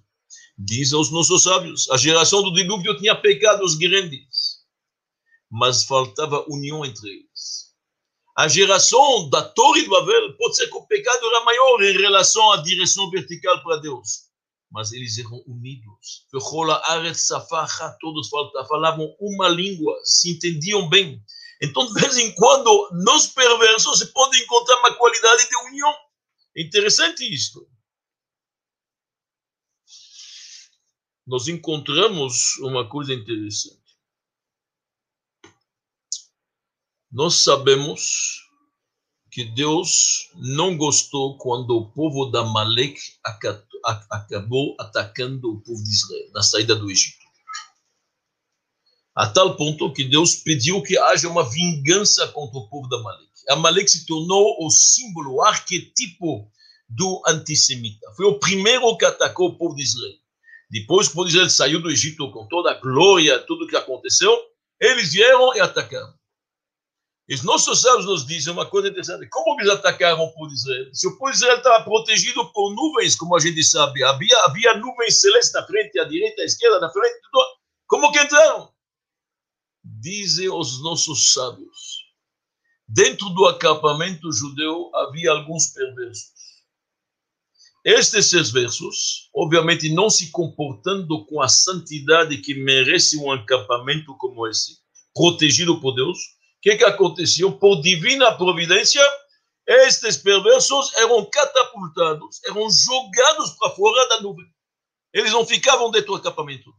Dizem 0.63 0.99
os 0.99 1.11
nossos 1.11 1.45
sábios, 1.45 1.89
a 1.91 1.97
geração 1.97 2.43
do 2.43 2.53
dilúvio 2.53 2.97
tinha 2.99 3.15
pecados 3.15 3.77
grandes, 3.77 4.61
mas 5.51 5.85
faltava 5.85 6.45
união 6.49 6.85
entre 6.85 7.09
eles 7.09 7.71
a 8.41 8.49
geração 8.49 9.29
da 9.29 9.43
Torre 9.43 9.83
do 9.83 9.91
Babel, 9.91 10.35
pode 10.39 10.57
ser 10.57 10.67
que 10.69 10.77
o 10.77 10.87
pecado 10.87 11.27
era 11.27 11.45
maior 11.45 11.83
em 11.83 11.93
relação 11.93 12.53
à 12.53 12.63
direção 12.63 13.11
vertical 13.11 13.63
para 13.63 13.77
Deus. 13.77 14.31
Mas 14.73 14.93
eles 14.93 15.19
eram 15.19 15.43
unidos. 15.47 16.27
Todos 18.01 18.31
falavam 18.67 19.15
uma 19.21 19.47
língua, 19.49 19.95
se 20.05 20.31
entendiam 20.31 20.89
bem. 20.89 21.23
Então, 21.63 21.85
de 21.85 22.01
vez 22.01 22.17
em 22.17 22.35
quando, 22.35 22.89
nos 23.05 23.27
perversos, 23.27 23.99
se 23.99 24.07
pode 24.07 24.43
encontrar 24.43 24.79
uma 24.79 24.95
qualidade 24.95 25.47
de 25.47 25.57
união. 25.69 25.95
É 26.57 26.63
interessante 26.63 27.23
isto. 27.31 27.69
Nós 31.31 31.47
encontramos 31.47 32.57
uma 32.57 32.89
coisa 32.89 33.15
interessante. 33.15 33.79
Nós 37.09 37.37
sabemos 37.37 38.49
que 39.31 39.45
Deus 39.45 40.29
não 40.35 40.77
gostou 40.77 41.39
quando 41.39 41.71
o 41.71 41.89
povo 41.93 42.27
da 42.33 42.43
Malek 42.43 42.99
acabou 44.11 44.75
atacando 44.81 45.53
o 45.53 45.61
povo 45.61 45.81
de 45.85 45.91
Israel 45.91 46.31
na 46.33 46.43
saída 46.43 46.75
do 46.75 46.91
Egito. 46.91 47.25
A 49.15 49.29
tal 49.29 49.57
ponto 49.57 49.93
que 49.93 50.03
Deus 50.03 50.35
pediu 50.35 50.83
que 50.83 50.99
haja 50.99 51.29
uma 51.29 51.49
vingança 51.49 52.27
contra 52.27 52.59
o 52.59 52.69
povo 52.69 52.89
da 52.89 52.99
Malek. 52.99 53.31
A 53.49 53.55
Malek 53.55 53.89
se 53.89 54.05
tornou 54.05 54.57
o 54.67 54.69
símbolo, 54.69 55.35
o 55.35 55.43
arquetipo 55.43 56.51
do 56.89 57.23
antissemita. 57.25 58.13
Foi 58.17 58.27
o 58.27 58.41
primeiro 58.41 58.97
que 58.97 59.05
atacou 59.05 59.51
o 59.51 59.57
povo 59.57 59.77
de 59.77 59.85
Israel. 59.85 60.19
Depois 60.71 61.09
que 61.09 61.15
o 61.15 61.17
povo 61.17 61.29
de 61.29 61.33
Israel 61.33 61.51
saiu 61.51 61.83
do 61.83 61.91
Egito 61.91 62.31
com 62.31 62.47
toda 62.47 62.71
a 62.71 62.75
glória, 62.75 63.41
tudo 63.41 63.65
o 63.65 63.69
que 63.69 63.77
aconteceu, 63.77 64.33
eles 64.81 65.13
vieram 65.13 65.55
e 65.57 65.61
atacaram. 65.61 66.15
Os 67.29 67.43
nossos 67.43 67.83
sábios 67.83 68.07
nos 68.07 68.27
dizem 68.27 68.53
uma 68.53 68.67
coisa 68.67 68.89
interessante. 68.89 69.29
Como 69.29 69.61
eles 69.61 69.71
atacaram 69.73 70.21
o 70.21 70.33
povo 70.33 70.49
de 70.49 70.55
Israel? 70.55 70.91
Se 70.93 71.07
o 71.07 71.17
povo 71.17 71.31
de 71.31 71.37
Israel 71.37 71.59
estava 71.59 71.85
protegido 71.85 72.53
por 72.53 72.75
nuvens, 72.75 73.15
como 73.15 73.37
a 73.37 73.41
gente 73.41 73.63
sabe, 73.63 74.03
havia, 74.03 74.37
havia 74.47 74.75
nuvens 74.77 75.21
celestes 75.21 75.53
na 75.53 75.65
frente, 75.65 75.99
à 76.01 76.05
direita, 76.05 76.43
à 76.43 76.45
esquerda, 76.45 76.81
na 76.81 76.91
frente, 76.91 77.21
tudo. 77.31 77.47
Como 77.87 78.11
que 78.11 78.21
entraram? 78.21 78.73
Dizem 79.85 80.49
os 80.49 80.83
nossos 80.83 81.33
sábios. 81.33 82.01
Dentro 82.87 83.29
do 83.31 83.47
acampamento 83.47 84.33
judeu 84.33 84.91
havia 84.97 85.31
alguns 85.31 85.69
perversos. 85.69 86.40
Estes 87.85 88.31
perversos, 88.31 89.31
obviamente 89.35 89.93
não 89.93 90.11
se 90.11 90.31
comportando 90.31 91.25
com 91.27 91.41
a 91.41 91.49
santidade 91.49 92.37
que 92.39 92.55
merece 92.55 93.17
um 93.17 93.33
acampamento 93.33 94.15
como 94.19 94.47
esse, 94.47 94.79
protegido 95.15 95.81
por 95.81 95.95
Deus, 95.95 96.19
que, 96.61 96.77
que 96.77 96.85
aconteceu? 96.85 97.53
Por 97.53 97.81
divina 97.81 98.37
providência, 98.37 99.03
estes 99.67 100.17
perversos 100.19 100.93
eram 100.97 101.25
catapultados, 101.31 102.43
eram 102.45 102.69
jogados 102.71 103.51
para 103.59 103.71
fora 103.71 104.09
da 104.09 104.21
nuvem. 104.21 104.47
Eles 105.13 105.33
não 105.33 105.47
ficavam 105.47 105.91
dentro 105.91 106.09
do 106.09 106.17
acampamento. 106.17 106.71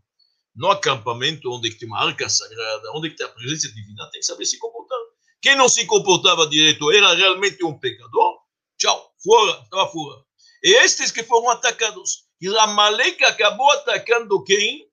No 0.55 0.69
acampamento, 0.69 1.49
onde 1.51 1.73
tem 1.77 1.87
uma 1.87 2.05
arca 2.05 2.29
sagrada, 2.29 2.91
onde 2.93 3.09
tem 3.11 3.25
a 3.25 3.29
presença 3.29 3.69
divina, 3.69 4.09
tem 4.11 4.19
que 4.19 4.25
saber 4.25 4.45
se 4.45 4.59
comportar. 4.59 4.99
Quem 5.41 5.55
não 5.55 5.67
se 5.67 5.85
comportava 5.85 6.47
direito 6.47 6.91
era 6.91 7.13
realmente 7.13 7.63
um 7.63 7.77
pecador. 7.79 8.39
Tchau, 8.77 9.13
fora, 9.23 9.61
estava 9.63 9.89
fora. 9.89 10.21
Estes 10.63 11.11
que 11.11 11.23
foram 11.23 11.49
atacados. 11.49 12.25
E 12.39 12.47
Amalek 12.47 13.23
acabou 13.23 13.69
atacando 13.71 14.43
quem? 14.43 14.87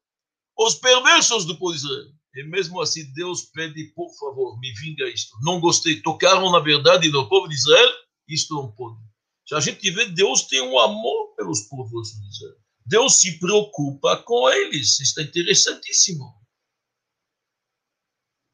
Os 0.56 0.75
perversos 0.75 1.44
do 1.44 1.56
povo 1.58 1.75
Israel. 1.75 2.08
E 2.34 2.44
mesmo 2.44 2.80
assim, 2.80 3.12
Deus 3.14 3.42
pede, 3.42 3.84
por 3.94 4.10
favor, 4.18 4.58
me 4.60 4.72
vinga 4.75 5.08
isto. 5.08 5.37
Não 5.42 5.60
gostei. 5.60 6.00
Tocaram, 6.02 6.50
na 6.50 6.60
verdade, 6.60 7.08
no 7.10 7.28
povo 7.28 7.48
de 7.48 7.54
Israel. 7.54 7.92
Isto 8.28 8.54
não 8.54 8.70
pode. 8.72 8.98
Se 9.46 9.54
a 9.54 9.60
gente 9.60 9.90
vê, 9.90 10.06
Deus 10.06 10.42
tem 10.42 10.60
um 10.60 10.78
amor 10.78 11.34
pelos 11.34 11.62
povos 11.62 12.10
de 12.10 12.28
Israel. 12.28 12.56
Deus 12.84 13.20
se 13.20 13.38
preocupa 13.38 14.22
com 14.22 14.48
eles. 14.50 15.00
Isso 15.00 15.18
é 15.20 15.22
interessantíssimo. 15.22 16.34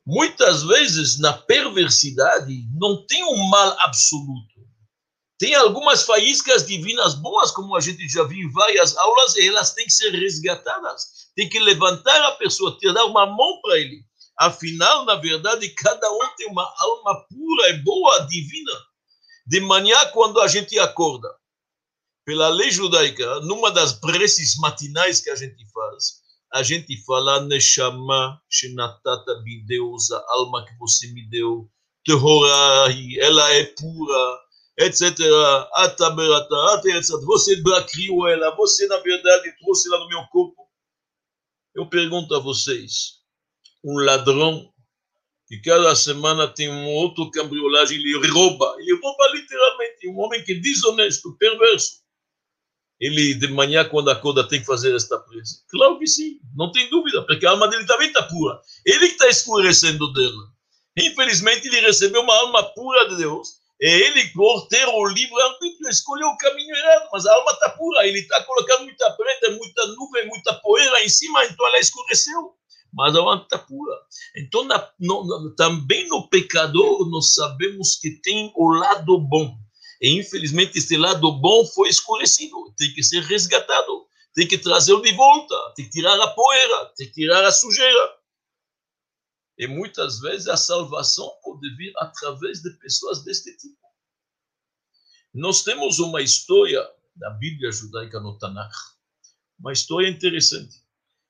Muitas 0.07 0.63
vezes, 0.63 1.19
na 1.19 1.33
perversidade, 1.33 2.69
não 2.75 3.05
tem 3.07 3.25
um 3.25 3.49
mal 3.49 3.77
absoluto. 3.81 4.54
Tem 5.39 5.55
algumas 5.55 6.05
faíscas 6.05 6.67
divinas 6.67 7.15
boas, 7.15 7.51
como 7.51 7.77
a 7.77 7.81
gente 7.81 8.09
já 8.09 8.23
viu 8.23 8.39
em 8.39 8.53
várias 8.53 8.97
aulas, 8.97 9.37
e 9.37 9.49
elas 9.49 9.75
têm 9.75 9.85
que 9.85 9.93
ser 9.93 10.11
resgatadas 10.11 11.25
tem 11.35 11.49
que 11.49 11.59
levantar 11.59 12.23
a 12.29 12.33
pessoa, 12.33 12.79
ter 12.79 12.93
dar 12.93 13.05
uma 13.05 13.27
mão 13.27 13.61
para 13.61 13.79
ele. 13.79 14.05
Afinal, 14.39 15.05
na 15.05 15.17
verdade, 15.17 15.69
cada 15.71 16.11
um 16.11 16.37
tem 16.37 16.49
uma 16.49 16.73
alma 16.79 17.25
pura 17.29 17.71
e 17.71 17.83
boa, 17.83 18.27
divina. 18.27 18.73
De 19.47 19.61
manhã, 19.61 19.97
quando 20.13 20.41
a 20.41 20.49
gente 20.49 20.79
acorda, 20.79 21.29
pela 22.25 22.49
lei 22.49 22.71
judaica, 22.71 23.41
numa 23.41 23.71
das 23.71 23.93
preces 23.93 24.57
matinais 24.57 25.21
que 25.21 25.31
a 25.31 25.37
gente 25.37 25.65
faz, 25.73 26.23
a 26.53 26.63
gente 26.63 26.97
fala 27.05 27.45
Neshama 27.45 28.41
Shenatata 28.49 29.35
Bideus, 29.43 30.11
a 30.11 30.25
alma 30.31 30.65
que 30.65 30.77
você 30.79 31.09
me 31.09 31.29
deu, 31.29 31.69
Tehorahi, 32.05 33.19
ela 33.21 33.53
é 33.53 33.65
pura, 33.65 34.41
etc. 34.79 35.19
Ataberata, 35.75 36.83
etc. 36.87 37.11
Você 37.25 37.63
criou 37.91 38.29
ela, 38.29 38.55
você, 38.57 38.87
na 38.87 38.99
verdade, 38.99 39.57
trouxe 39.59 39.89
ela 39.89 40.01
no 40.01 40.09
meu 40.09 40.25
corpo 40.27 40.65
eu 41.75 41.89
pergunto 41.89 42.35
a 42.35 42.39
vocês, 42.39 43.15
um 43.85 43.99
ladrão 43.99 44.73
que 45.49 45.61
cada 45.61 45.95
semana 45.97 46.47
tem 46.47 46.71
um 46.71 46.87
outro 46.87 47.31
cambriolagem, 47.31 47.99
ele 47.99 48.29
rouba, 48.31 48.77
ele 48.79 48.99
rouba 49.03 49.29
literalmente, 49.33 50.09
um 50.09 50.19
homem 50.21 50.43
que 50.45 50.53
é 50.53 50.55
desonesto, 50.55 51.37
perverso. 51.37 52.03
Ele, 53.01 53.35
de 53.35 53.49
manhã, 53.49 53.85
quando 53.85 54.09
acorda, 54.09 54.49
tem 54.49 54.61
que 54.61 54.67
fazer 54.67 54.95
esta 54.95 55.19
presa? 55.19 55.57
Claro 55.69 55.99
que 55.99 56.07
sim, 56.07 56.39
não 56.55 56.71
tem 56.71 56.89
dúvida, 56.89 57.23
porque 57.27 57.45
a 57.45 57.51
alma 57.51 57.69
dele 57.69 57.85
também 57.87 58.07
está 58.07 58.23
pura. 58.23 58.61
Ele 58.87 59.09
que 59.09 59.15
está 59.15 59.29
escurecendo 59.29 60.13
dela. 60.13 60.53
Infelizmente, 60.97 61.67
ele 61.67 61.81
recebeu 61.81 62.23
uma 62.23 62.35
alma 62.37 62.63
pura 62.73 63.09
de 63.09 63.17
Deus, 63.17 63.49
ele, 63.81 64.29
por 64.29 64.69
ter 64.69 64.87
o 64.87 65.07
livre-arbítrio, 65.09 65.89
escolheu 65.89 66.29
o 66.29 66.37
caminho 66.37 66.75
errado, 66.75 67.09
mas 67.13 67.27
a 67.27 67.35
alma 67.35 67.51
está 67.53 67.71
pura, 67.71 68.07
ele 68.07 68.21
está 68.21 68.43
colocando 68.45 68.85
muita 68.85 69.11
preta, 69.13 69.51
muita 69.51 69.87
nuvem, 69.89 70.27
muita 70.27 70.55
poeira 70.55 71.03
em 71.03 71.09
cima, 71.09 71.45
então 71.45 71.67
ela 71.67 71.79
escureceu. 71.79 72.55
Mas 72.93 73.17
a 73.17 73.19
alma 73.19 73.43
está 73.43 73.59
pura. 73.59 73.97
Então, 74.37 74.65
na, 74.65 74.89
no, 75.01 75.53
também 75.57 76.09
no 76.09 76.29
pecador, 76.29 77.11
nós 77.11 77.35
sabemos 77.35 77.97
que 77.97 78.21
tem 78.23 78.53
o 78.55 78.69
lado 78.69 79.19
bom. 79.19 79.53
E, 80.01 80.11
infelizmente, 80.19 80.79
esse 80.79 80.97
lado 80.97 81.33
bom 81.33 81.67
foi 81.67 81.89
escurecido, 81.89 82.73
tem 82.77 82.93
que 82.95 83.03
ser 83.03 83.23
resgatado, 83.23 84.07
tem 84.35 84.47
que 84.47 84.59
trazê-lo 84.59 85.03
de 85.03 85.13
volta, 85.13 85.55
tem 85.75 85.87
que 85.87 85.91
tirar 85.91 86.21
a 86.21 86.29
poeira, 86.29 86.93
tem 86.97 87.09
que 87.09 87.15
tirar 87.15 87.45
a 87.45 87.51
sujeira. 87.51 88.13
E 89.59 89.67
muitas 89.67 90.21
vezes 90.21 90.49
a 90.49 90.57
salvação 90.57 91.31
pode 91.43 91.69
vir 91.77 91.93
através 91.99 92.61
de 92.61 92.71
pessoas 92.79 93.25
deste 93.25 93.57
tipo. 93.57 93.79
Nós 95.33 95.63
temos 95.63 95.99
uma 95.99 96.23
história 96.23 96.85
da 97.17 97.31
Bíblia 97.31 97.71
judaica 97.71 98.21
no 98.21 98.39
Tanakh, 98.39 98.75
uma 99.59 99.73
história 99.73 100.09
interessante. 100.09 100.77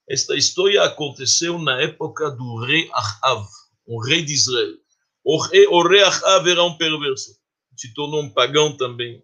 Esta 0.08 0.36
história 0.36 0.82
aconteceu 0.82 1.58
na 1.58 1.80
época 1.80 2.30
do 2.30 2.64
rei 2.64 2.90
Ahav, 2.92 3.46
um 3.86 3.98
rei 3.98 4.22
de 4.22 4.32
Israel. 4.32 4.76
O 5.24 5.40
rei, 5.40 6.02
Ahav 6.02 6.46
era 6.48 6.62
um 6.62 6.76
perverso, 6.76 7.38
se 7.76 7.92
tornou 7.94 8.22
um 8.22 8.30
pagão 8.30 8.76
também. 8.76 9.22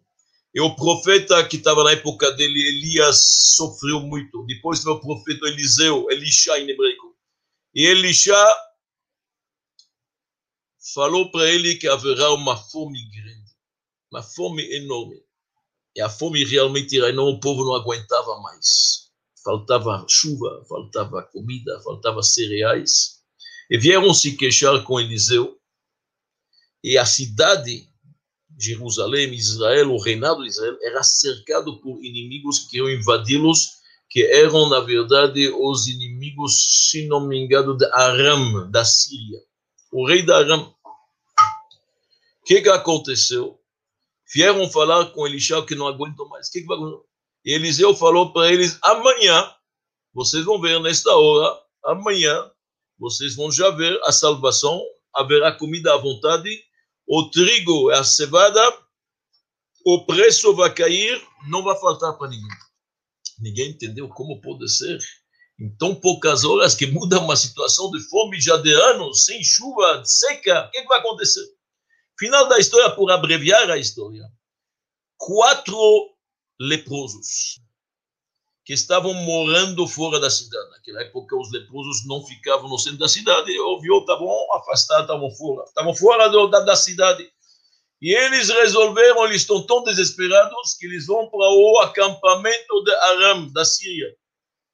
E 0.55 0.61
o 0.61 0.75
profeta 0.75 1.47
que 1.47 1.57
estava 1.57 1.85
na 1.85 1.93
época 1.93 2.33
dele, 2.33 2.61
Elias, 2.61 3.55
sofreu 3.55 4.01
muito. 4.01 4.45
Depois 4.47 4.83
veio 4.83 4.97
o 4.97 5.01
profeta 5.01 5.47
Eliseu, 5.47 6.11
Elisha 6.11 6.59
em 6.59 6.69
hebraico. 6.69 7.15
E 7.75 7.87
Elisha 7.87 8.35
falou 10.95 11.31
para 11.31 11.49
ele 11.51 11.75
que 11.77 11.87
haverá 11.87 12.33
uma 12.33 12.57
fome 12.57 12.99
grande, 13.11 13.51
uma 14.11 14.23
fome 14.23 14.63
enorme. 14.75 15.23
E 15.95 16.01
a 16.01 16.09
fome 16.09 16.45
realmente 16.45 16.97
era 16.97 17.11
enorme, 17.11 17.37
o 17.37 17.41
povo 17.41 17.65
não 17.65 17.75
aguentava 17.75 18.41
mais. 18.41 19.11
Faltava 19.45 20.05
chuva, 20.09 20.65
faltava 20.69 21.23
comida, 21.25 21.81
faltava 21.83 22.23
cereais. 22.23 23.21
E 23.71 23.79
vieram 23.79 24.13
se 24.15 24.37
queixar 24.37 24.83
com 24.85 25.01
Eliseu. 25.01 25.59
E 26.83 26.97
a 26.97 27.05
cidade, 27.05 27.89
Jerusalém, 28.59 29.35
Israel, 29.35 29.93
o 29.93 30.01
reinado 30.01 30.43
de 30.43 30.49
Israel, 30.49 30.79
era 30.83 31.03
cercado 31.03 31.81
por 31.81 32.03
inimigos 32.03 32.61
que 32.61 32.79
iam 32.79 32.89
invadi-los, 32.89 33.81
que 34.09 34.23
eram, 34.25 34.69
na 34.69 34.81
verdade, 34.81 35.49
os 35.51 35.87
inimigos, 35.87 36.89
se 36.91 37.07
não 37.07 37.27
me 37.27 37.39
engano, 37.39 37.77
de 37.77 37.87
Aram, 37.93 38.71
da 38.71 38.85
Síria 38.85 39.41
o 39.93 40.07
rei 40.07 40.23
da 40.23 40.39
Aram. 40.39 40.75
O 42.41 42.45
que, 42.45 42.63
que 42.63 42.69
aconteceu? 42.69 43.61
Vieram 44.33 44.71
falar 44.71 45.07
com 45.07 45.27
Elisha 45.27 45.65
que 45.65 45.75
não 45.75 45.87
aguentam 45.87 46.29
mais. 46.29 46.49
O 46.49 46.53
que, 46.53 46.61
que 46.61 46.67
vai 46.67 46.77
acontecer? 46.77 47.11
E 47.45 47.53
Eliseu 47.53 47.95
falou 47.95 48.33
para 48.33 48.53
eles: 48.53 48.79
amanhã, 48.83 49.55
vocês 50.13 50.45
vão 50.45 50.61
ver 50.61 50.81
nesta 50.81 51.15
hora, 51.15 51.59
amanhã, 51.85 52.51
vocês 52.99 53.35
vão 53.35 53.51
já 53.51 53.71
ver 53.71 53.99
a 54.05 54.13
salvação, 54.13 54.81
haverá 55.15 55.53
comida 55.53 55.95
à 55.95 55.97
vontade, 55.97 56.51
o 57.07 57.31
trigo 57.31 57.91
e 57.91 57.95
a 57.95 58.05
cevada, 58.05 58.61
o 59.85 60.05
preço 60.05 60.55
vai 60.55 60.73
cair, 60.73 61.21
não 61.49 61.63
vai 61.63 61.79
faltar 61.81 62.17
para 62.19 62.29
ninguém. 62.29 62.59
Ninguém 63.39 63.71
entendeu 63.71 64.09
como 64.09 64.41
pode 64.41 64.69
ser. 64.69 64.99
Em 65.61 65.69
tão 65.77 65.95
poucas 65.95 66.43
horas 66.43 66.75
que 66.75 66.87
muda 66.87 67.21
uma 67.21 67.37
situação 67.37 67.91
de 67.91 68.01
fome 68.09 68.41
já 68.41 68.57
de 68.57 68.73
anos, 68.73 69.27
sem 69.27 69.45
chuva, 69.45 70.03
seca, 70.05 70.67
o 70.67 70.71
que, 70.71 70.81
que 70.81 70.89
vai 70.89 70.99
acontecer? 71.01 71.45
Final 72.19 72.49
da 72.49 72.59
história, 72.59 72.91
por 72.91 73.11
abreviar 73.11 73.71
a 73.71 73.77
história, 73.77 74.23
quatro 75.19 75.77
leprosos 76.59 77.61
que 78.65 78.73
estavam 78.73 79.13
morando 79.13 79.87
fora 79.87 80.19
da 80.19 80.31
cidade. 80.31 80.71
Naquela 80.71 81.03
época, 81.03 81.37
os 81.37 81.51
leprosos 81.53 82.07
não 82.07 82.25
ficavam 82.25 82.69
no 82.69 82.79
centro 82.79 82.99
da 82.99 83.09
cidade, 83.09 83.59
ouviu, 83.59 83.99
estavam 83.99 84.29
afastados, 84.55 85.05
estavam 85.05 85.31
fora, 85.31 85.65
estavam 85.65 85.95
fora 85.95 86.29
do, 86.29 86.47
da, 86.47 86.61
da 86.61 86.77
cidade. 86.77 87.29
E 88.01 88.15
eles 88.15 88.49
resolveram, 88.49 89.27
eles 89.27 89.43
estão 89.43 89.67
tão 89.67 89.83
desesperados 89.83 90.75
que 90.79 90.87
eles 90.87 91.07
vão 91.07 91.29
para 91.29 91.51
o 91.51 91.81
acampamento 91.81 92.85
de 92.85 92.95
Aram, 92.95 93.53
da 93.53 93.65
Síria. 93.65 94.15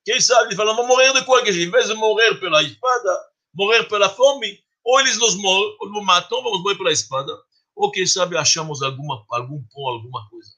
Quem 0.07 0.21
sabe, 0.21 0.45
eles 0.45 0.57
falam, 0.57 0.77
vamos 0.77 0.89
morrer 0.89 1.13
de 1.13 1.25
qualquer 1.25 1.53
jeito. 1.53 1.69
Em 1.69 1.73
vez 1.73 1.89
de 1.89 1.95
morrer 1.95 2.39
pela 2.39 2.63
espada, 2.63 3.29
morrer 3.53 3.89
pela 3.89 4.09
fome, 4.09 4.63
ou 4.85 5.01
eles 5.01 5.19
nos, 5.19 5.35
nos 5.35 6.05
matam, 6.05 6.45
vamos 6.45 6.63
morrer 6.63 6.77
pela 6.77 6.93
espada, 6.93 7.37
ou 7.75 7.91
quem 7.91 8.07
sabe 8.07 8.37
achamos 8.37 8.83
alguma, 8.83 9.27
algum 9.31 9.61
pão, 9.65 9.85
alguma 9.89 10.29
coisa. 10.31 10.53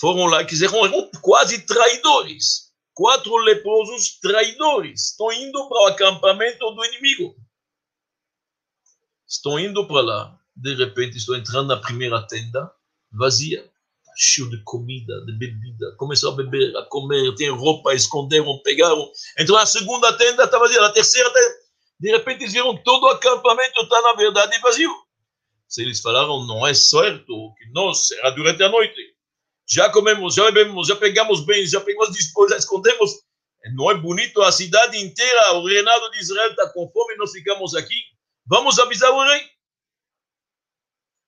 Foram 0.00 0.24
lá, 0.24 0.42
quiseram, 0.46 0.86
eram 0.86 1.10
quase 1.20 1.60
traidores. 1.66 2.72
Quatro 2.94 3.36
leprosos 3.36 4.18
traidores. 4.18 5.10
Estão 5.10 5.30
indo 5.30 5.68
para 5.68 5.82
o 5.82 5.86
acampamento 5.88 6.70
do 6.70 6.84
inimigo. 6.86 7.36
Estão 9.28 9.58
indo 9.58 9.86
para 9.86 10.00
lá. 10.00 10.40
De 10.56 10.74
repente, 10.74 11.18
estão 11.18 11.36
entrando 11.36 11.68
na 11.68 11.76
primeira 11.76 12.26
tenda, 12.26 12.74
vazia 13.10 13.71
cheio 14.16 14.50
de 14.50 14.62
comida, 14.64 15.24
de 15.26 15.32
bebida, 15.38 15.94
começou 15.96 16.32
a 16.32 16.36
beber, 16.36 16.76
a 16.76 16.84
comer, 16.86 17.34
tem 17.34 17.50
roupa, 17.50 17.94
esconderam, 17.94 18.60
pegaram. 18.62 19.10
Então 19.38 19.56
a 19.56 19.66
segunda 19.66 20.12
tenda 20.16 20.44
estava 20.44 20.64
vazia, 20.64 20.84
a 20.84 20.92
terceira 20.92 21.30
tenda, 21.30 21.54
de 22.00 22.10
repente 22.10 22.42
eles 22.42 22.52
viram 22.52 22.76
todo 22.82 23.04
o 23.04 23.08
acampamento 23.08 23.80
está 23.80 24.00
na 24.02 24.14
verdade 24.14 24.58
vazio. 24.60 24.92
Se 25.68 25.82
eles 25.82 26.00
falaram, 26.00 26.46
não 26.46 26.66
é 26.66 26.74
certo, 26.74 27.54
que 27.56 27.70
nós, 27.72 28.10
era 28.10 28.30
durante 28.30 28.62
a 28.62 28.68
noite, 28.68 29.00
já 29.66 29.88
comemos, 29.88 30.34
já 30.34 30.50
bebemos, 30.50 30.88
já 30.88 30.96
pegamos 30.96 31.46
bens, 31.46 31.70
já 31.70 31.80
pegamos 31.80 32.14
depois, 32.14 32.50
já 32.50 32.58
escondemos. 32.58 33.10
Não 33.74 33.90
é 33.90 33.94
bonito 33.94 34.42
a 34.42 34.50
cidade 34.50 34.98
inteira, 34.98 35.52
o 35.54 35.66
reinado 35.66 36.10
de 36.10 36.18
Israel 36.18 36.50
está 36.50 36.68
com 36.70 36.88
fome, 36.88 37.16
nós 37.16 37.30
ficamos 37.30 37.74
aqui. 37.74 37.94
Vamos 38.44 38.78
avisar 38.78 39.10
o 39.12 39.24
rei. 39.24 39.40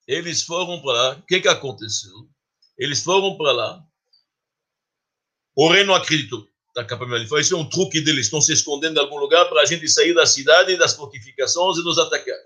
Eles 0.06 0.42
foram 0.42 0.82
para 0.82 0.92
lá. 0.92 1.10
O 1.14 1.22
que, 1.22 1.40
que 1.40 1.48
aconteceu? 1.48 2.12
Eles 2.78 3.02
foram 3.02 3.36
para 3.36 3.52
lá. 3.52 3.84
O 5.56 5.68
rei 5.68 5.84
não 5.84 5.94
acreditou. 5.94 6.46
Ele 6.76 7.26
falou, 7.28 7.38
isso 7.38 7.54
é 7.54 7.58
um 7.58 7.68
truque 7.68 8.00
deles, 8.00 8.26
estão 8.26 8.40
se 8.40 8.52
escondendo 8.52 8.96
em 8.96 9.00
algum 9.00 9.16
lugar 9.18 9.48
para 9.48 9.62
a 9.62 9.64
gente 9.64 9.88
sair 9.88 10.12
da 10.12 10.26
cidade, 10.26 10.76
das 10.76 10.96
fortificações 10.96 11.78
e 11.78 11.84
nos 11.84 11.98
atacar. 11.98 12.36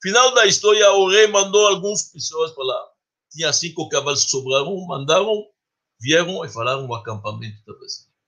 Final 0.00 0.32
da 0.32 0.46
história, 0.46 0.92
o 0.92 1.08
rei 1.08 1.26
mandou 1.26 1.66
algumas 1.66 2.04
pessoas 2.04 2.52
para 2.52 2.64
lá. 2.64 2.86
Tinha 3.32 3.52
cinco 3.52 3.88
cavalos 3.88 4.24
que 4.24 4.30
sobraram, 4.30 4.86
mandaram, 4.86 5.44
vieram 6.00 6.44
e 6.44 6.48
falaram 6.48 6.86
o 6.86 6.94
acampamento 6.94 7.56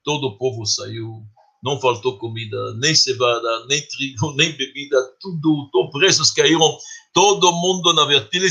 Todo 0.03 0.29
o 0.29 0.39
povo 0.39 0.67
saiu, 0.67 1.23
não 1.63 1.81
faltou 1.81 2.19
comida, 2.19 2.75
nem 2.75 2.95
cevada, 2.95 3.67
nem 3.67 3.87
trigo, 3.87 4.33
nem 4.35 4.51
bebida, 4.57 4.97
tudo, 5.21 5.71
os 5.73 5.91
preços 5.93 6.33
caíram, 6.33 6.77
todo 7.13 7.53
mundo 7.53 7.93
na 7.93 8.05
verdade 8.05 8.49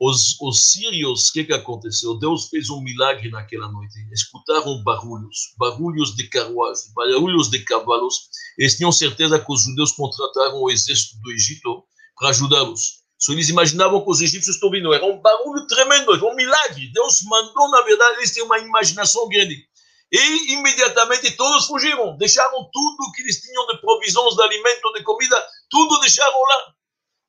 os, 0.00 0.40
os 0.40 0.70
sírios, 0.70 1.28
o 1.28 1.32
que, 1.32 1.44
que 1.44 1.52
aconteceu? 1.52 2.14
Deus 2.18 2.48
fez 2.48 2.70
um 2.70 2.80
milagre 2.80 3.30
naquela 3.30 3.70
noite. 3.70 3.94
Escutaram 4.12 4.82
barulhos, 4.84 5.54
barulhos 5.58 6.14
de 6.14 6.28
carruagem, 6.28 6.92
barulhos 6.94 7.50
de 7.50 7.64
cavalos. 7.64 8.28
Eles 8.56 8.76
tinham 8.76 8.92
certeza 8.92 9.40
que 9.40 9.52
os 9.52 9.64
judeus 9.64 9.92
contrataram 9.92 10.60
o 10.62 10.70
exército 10.70 11.20
do 11.20 11.32
Egito 11.32 11.84
para 12.16 12.30
ajudá-los. 12.30 12.98
Só 13.18 13.32
eles 13.32 13.48
imaginavam 13.48 14.04
que 14.04 14.10
os 14.10 14.20
egípcios 14.20 14.54
estão 14.54 14.70
vindo. 14.70 14.94
Era 14.94 15.04
um 15.04 15.20
barulho 15.20 15.66
tremendo, 15.66 16.14
era 16.14 16.24
um 16.24 16.36
milagre. 16.36 16.92
Deus 16.92 17.20
mandou, 17.24 17.68
na 17.68 17.82
verdade, 17.82 18.18
eles 18.18 18.32
tinham 18.32 18.46
uma 18.46 18.60
imaginação 18.60 19.28
grande. 19.28 19.66
E 20.10 20.52
imediatamente 20.54 21.32
todos 21.32 21.66
fugiram, 21.66 22.16
deixaram 22.16 22.70
tudo 22.72 23.12
que 23.14 23.22
eles 23.22 23.40
tinham 23.40 23.66
de 23.66 23.78
provisões, 23.78 24.36
de 24.36 24.42
alimento, 24.42 24.92
de 24.94 25.02
comida, 25.02 25.44
tudo 25.68 26.00
deixaram 26.00 26.40
lá. 26.40 26.74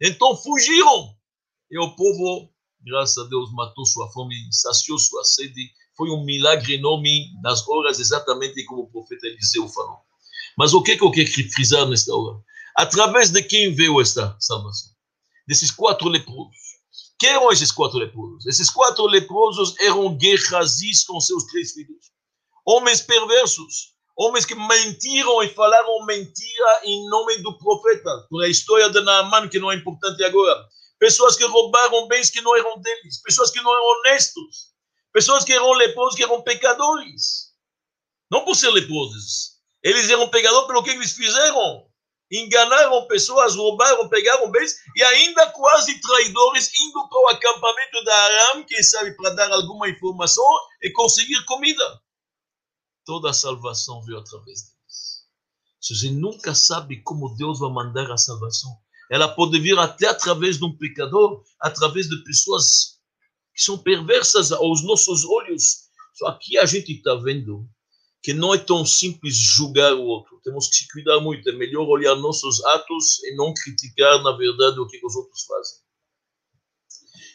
Então 0.01 0.37
fugiram. 0.37 1.13
E 1.71 1.77
o 1.77 1.93
povo 1.95 2.49
graças 2.81 3.17
a 3.17 3.27
Deus, 3.27 3.51
matou 3.53 3.85
sua 3.85 4.09
fome, 4.11 4.35
saciou 4.51 4.97
sua 4.97 5.23
sede. 5.23 5.71
Foi 5.95 6.09
um 6.09 6.23
milagre 6.23 6.75
enorme 6.75 7.31
nas 7.41 7.67
horas 7.67 7.99
exatamente 7.99 8.63
como 8.65 8.83
o 8.83 8.91
profeta 8.91 9.27
Eliseu 9.27 9.67
falou. 9.67 9.97
Mas 10.57 10.73
o 10.73 10.81
que, 10.81 10.97
que 10.97 11.03
eu 11.03 11.11
quero 11.11 11.29
frisar 11.51 11.87
nesta 11.87 12.13
hora? 12.13 12.39
Através 12.75 13.29
de 13.29 13.43
quem 13.43 13.73
veio 13.73 13.99
esta 13.99 14.35
salvação? 14.39 14.91
Desses 15.47 15.71
quatro 15.71 16.07
leprosos. 16.07 16.69
Quem 17.19 17.31
eram 17.31 17.51
esses 17.51 17.71
quatro 17.71 17.97
leprosos? 17.97 18.45
Esses 18.45 18.69
quatro 18.69 19.05
leprosos 19.05 19.75
eram 19.79 20.15
Guerrazis 20.15 21.03
com 21.03 21.19
seus 21.19 21.43
três 21.45 21.73
filhos. 21.73 22.11
Homens 22.65 23.01
perversos, 23.01 23.93
homens 24.17 24.45
que 24.45 24.55
mentiram 24.55 25.43
e 25.43 25.49
falaram 25.49 26.05
mentira 26.05 26.81
em 26.85 27.09
nome 27.09 27.37
do 27.39 27.57
profeta. 27.57 28.27
Por 28.29 28.43
a 28.43 28.47
história 28.47 28.89
de 28.89 29.01
Naaman, 29.01 29.49
que 29.49 29.59
não 29.59 29.71
é 29.71 29.75
importante 29.75 30.23
agora 30.23 30.65
pessoas 30.99 31.37
que 31.37 31.45
roubaram 31.45 32.07
bens 32.07 32.29
que 32.29 32.41
não 32.41 32.55
eram 32.55 32.79
deles, 32.79 33.21
pessoas 33.21 33.49
que 33.49 33.61
não 33.61 33.71
eram 33.71 33.85
honestos, 33.85 34.73
pessoas 35.13 35.43
que 35.43 35.53
eram 35.53 35.71
leprosos, 35.71 36.15
que 36.15 36.23
eram 36.23 36.43
pecadores. 36.43 37.53
Não 38.29 38.45
por 38.45 38.55
ser 38.55 38.69
leprosos. 38.69 39.57
Eles 39.81 40.09
eram 40.09 40.29
pecadores 40.29 40.67
pelo 40.67 40.83
que 40.83 40.91
eles 40.91 41.13
fizeram. 41.13 41.89
Enganaram 42.31 43.07
pessoas, 43.07 43.55
roubaram, 43.55 44.07
pegaram 44.07 44.51
bens 44.51 44.75
e 44.95 45.03
ainda 45.03 45.49
quase 45.51 45.99
traidores 45.99 46.69
indo 46.79 47.09
para 47.09 47.21
o 47.21 47.27
acampamento 47.29 48.03
da 48.03 48.15
Aram, 48.15 48.65
quem 48.65 48.83
sabe 48.83 49.15
para 49.15 49.31
dar 49.31 49.51
alguma 49.51 49.89
informação 49.89 50.45
e 50.83 50.91
conseguir 50.91 51.43
comida. 51.45 52.01
Toda 53.03 53.31
a 53.31 53.33
salvação 53.33 54.03
veio 54.03 54.19
através 54.19 54.61
deles. 54.61 55.25
Você 55.81 56.11
nunca 56.11 56.53
sabe 56.53 57.01
como 57.01 57.35
Deus 57.35 57.57
vai 57.57 57.71
mandar 57.71 58.11
a 58.11 58.17
salvação 58.17 58.77
ela 59.09 59.27
pode 59.27 59.59
vir 59.59 59.77
até 59.77 60.07
através 60.07 60.57
de 60.57 60.65
um 60.65 60.77
pecador, 60.77 61.43
através 61.59 62.07
de 62.07 62.23
pessoas 62.23 62.99
que 63.53 63.61
são 63.61 63.77
perversas 63.77 64.51
aos 64.51 64.83
nossos 64.83 65.25
olhos. 65.25 65.89
Só 66.13 66.27
aqui 66.27 66.57
a 66.57 66.65
gente 66.65 66.93
está 66.93 67.15
vendo 67.15 67.67
que 68.21 68.33
não 68.33 68.53
é 68.53 68.57
tão 68.57 68.85
simples 68.85 69.35
julgar 69.35 69.93
o 69.93 70.03
outro. 70.03 70.39
Temos 70.43 70.67
que 70.67 70.75
se 70.75 70.87
cuidar 70.89 71.19
muito. 71.21 71.49
É 71.49 71.53
melhor 71.53 71.87
olhar 71.87 72.15
nossos 72.15 72.63
atos 72.65 73.23
e 73.23 73.35
não 73.35 73.53
criticar, 73.53 74.21
na 74.21 74.33
verdade, 74.33 74.79
o 74.79 74.87
que 74.87 74.99
os 75.03 75.15
outros 75.15 75.43
fazem. 75.43 75.79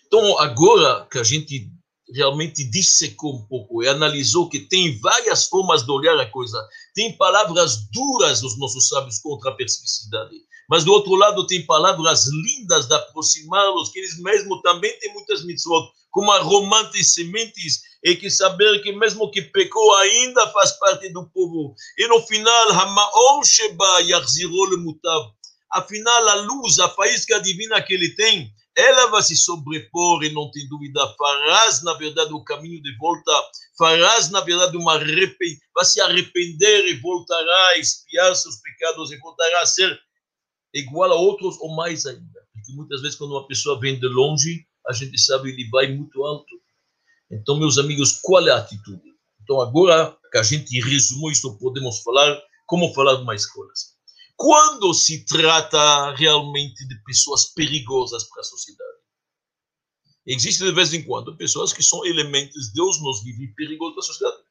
Então, 0.07 0.39
agora 0.39 1.09
que 1.11 1.19
a 1.19 1.25
gente 1.25 1.73
realmente 2.13 2.63
dissecou 2.71 3.35
um 3.35 3.47
pouco 3.47 3.83
e 3.83 3.89
analisou 3.89 4.49
que 4.49 4.61
tem 4.61 4.99
várias 5.01 5.47
formas 5.49 5.83
de 5.83 5.91
olhar 5.91 6.19
a 6.21 6.31
coisa, 6.31 6.59
tem 6.95 7.17
palavras 7.17 7.89
duras 7.91 8.41
dos 8.41 8.59
nossos 8.59 8.89
sábios 8.89 9.19
contra 9.19 9.51
a 9.51 9.55
perversividade, 9.55 10.37
mas 10.68 10.85
do 10.85 10.92
outro 10.92 11.14
lado 11.14 11.46
tem 11.46 11.64
palavras 11.66 12.27
lindas 12.27 12.87
de 12.87 12.94
aproximá-los, 12.94 13.90
que 13.90 13.98
eles 13.98 14.18
mesmo 14.20 14.61
também 14.62 14.96
têm 14.98 15.12
muitas 15.12 15.44
mitzvot, 15.44 15.90
como 16.11 16.31
a 16.31 16.90
e 16.94 17.05
sementes, 17.05 17.83
e 18.05 18.14
que 18.14 18.31
saber 18.31 18.83
que 18.83 18.92
mesmo 18.92 19.31
que 19.31 19.42
pecou 19.42 19.96
ainda 19.96 20.46
faz 20.53 20.72
parte 20.79 21.09
do 21.11 21.29
povo. 21.31 21.74
E 21.98 22.07
no 22.07 22.20
final, 22.22 22.70
Hamaor 22.70 23.44
Sheba 23.44 24.00
Yarzirol 24.03 24.79
Mutav. 24.79 25.33
Afinal, 25.72 26.29
a 26.29 26.35
luz, 26.35 26.79
a 26.79 26.88
faísca 26.90 27.40
divina 27.40 27.83
que 27.83 27.94
ele 27.94 28.14
tem, 28.14 28.53
ela 28.77 29.07
vai 29.07 29.22
se 29.22 29.37
sobrepor 29.37 30.24
e 30.24 30.33
não 30.33 30.50
tem 30.50 30.68
dúvida, 30.68 31.00
farás 31.16 31.83
na 31.83 31.94
verdade 31.94 32.33
o 32.33 32.42
caminho 32.44 32.83
de 32.83 32.96
volta, 32.96 33.33
farás 33.79 34.31
na 34.31 34.40
verdade 34.40 34.77
uma 34.77 34.94
arrepend... 34.94 35.59
vai 35.74 35.85
se 35.85 36.00
arrepender 36.00 36.87
e 36.87 37.00
voltará 37.00 37.68
a 37.68 37.79
espiar 37.79 38.35
seus 38.35 38.57
pecados 38.57 39.12
e 39.12 39.18
voltará 39.18 39.62
a 39.62 39.66
ser 39.66 39.96
igual 40.75 41.13
a 41.13 41.17
outros 41.17 41.57
ou 41.61 41.75
mais 41.75 42.05
ainda. 42.07 42.41
Porque 42.53 42.73
muitas 42.73 43.01
vezes, 43.01 43.17
quando 43.17 43.33
uma 43.33 43.47
pessoa 43.47 43.79
vem 43.81 43.99
de 43.99 44.07
longe, 44.09 44.67
a 44.87 44.93
gente 44.93 45.19
sabe 45.19 45.55
que 45.55 45.63
ele 45.63 45.71
vai 45.71 45.95
muito 45.95 46.25
alto. 46.25 46.61
Então, 47.31 47.59
meus 47.59 47.79
amigos, 47.79 48.21
qual 48.23 48.47
é 48.47 48.51
a 48.51 48.59
atitude? 48.59 49.15
Então, 49.43 49.61
agora 49.61 50.17
que 50.31 50.39
a 50.39 50.43
gente 50.43 50.81
resumou 50.81 51.31
isso, 51.31 51.59
podemos 51.59 52.01
falar 52.01 52.41
como 52.67 52.93
falar 52.95 53.21
uma 53.21 53.35
escola. 53.35 53.69
Quando 54.37 54.93
se 54.93 55.25
trata 55.25 56.15
realmente 56.15 56.87
de 56.89 57.03
pessoas 57.05 57.53
perigosas 57.55 58.25
para 58.25 58.41
a 58.41 58.45
sociedade? 58.45 58.95
Existem 60.27 60.67
de 60.67 60.75
vez 60.75 60.93
em 60.95 61.05
quando 61.05 61.37
pessoas 61.37 61.73
que 61.73 61.83
são 61.83 62.05
elementos, 62.07 62.73
Deus 62.73 63.01
nos 63.03 63.23
vive 63.23 63.49
perigosos 63.55 63.95
para 63.95 64.01
a 64.01 64.07
sociedade 64.07 64.44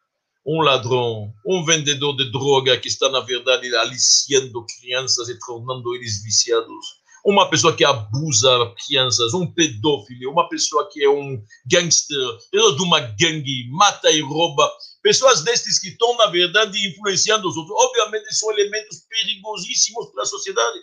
um 0.46 0.62
ladrão, 0.62 1.34
um 1.46 1.64
vendedor 1.64 2.16
de 2.18 2.32
droga 2.32 2.78
que 2.78 2.88
está, 2.88 3.10
na 3.10 3.22
verdade, 3.22 3.74
aliciando 3.76 4.66
crianças 4.66 5.30
e 5.30 5.40
tornando 5.40 5.96
eles 5.96 6.22
viciados, 6.22 7.04
uma 7.26 7.50
pessoa 7.50 7.74
que 7.74 7.86
abusa 7.86 8.50
crianças, 8.86 9.34
um 9.34 9.50
pedófilo, 9.52 10.32
uma 10.32 10.50
pessoa 10.50 10.90
que 10.92 11.04
é 11.04 11.10
um 11.10 11.42
gangster, 11.66 12.38
de 12.52 12.84
uma 12.84 13.00
gangue, 13.00 13.70
mata 13.72 14.12
e 14.12 14.20
rouba. 14.20 14.70
pessoas 15.02 15.42
destes 15.42 15.80
que 15.80 15.88
estão, 15.88 16.18
na 16.18 16.28
verdade, 16.28 16.78
influenciando 16.90 17.48
os 17.48 17.56
outros, 17.56 17.78
obviamente 17.80 18.36
são 18.36 18.52
elementos 18.52 19.06
perigosíssimos 19.10 20.12
para 20.12 20.24
a 20.24 20.26
sociedade. 20.26 20.80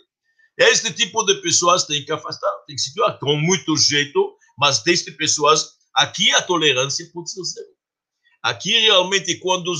Este 0.57 0.91
tipo 0.93 1.23
de 1.25 1.35
pessoas 1.35 1.85
tem 1.85 2.03
que 2.03 2.11
afastar, 2.11 2.51
tem 2.65 2.75
que 2.75 2.81
situar 2.81 3.19
com 3.19 3.35
muito 3.35 3.77
jeito, 3.77 4.35
mas 4.57 4.83
deste 4.83 5.11
pessoas, 5.11 5.73
aqui 5.95 6.31
a 6.31 6.41
tolerância 6.41 7.07
pode 7.13 7.31
ser 7.31 7.43
zero. 7.43 7.80
Aqui 8.43 8.79
realmente, 8.79 9.37
quando, 9.39 9.71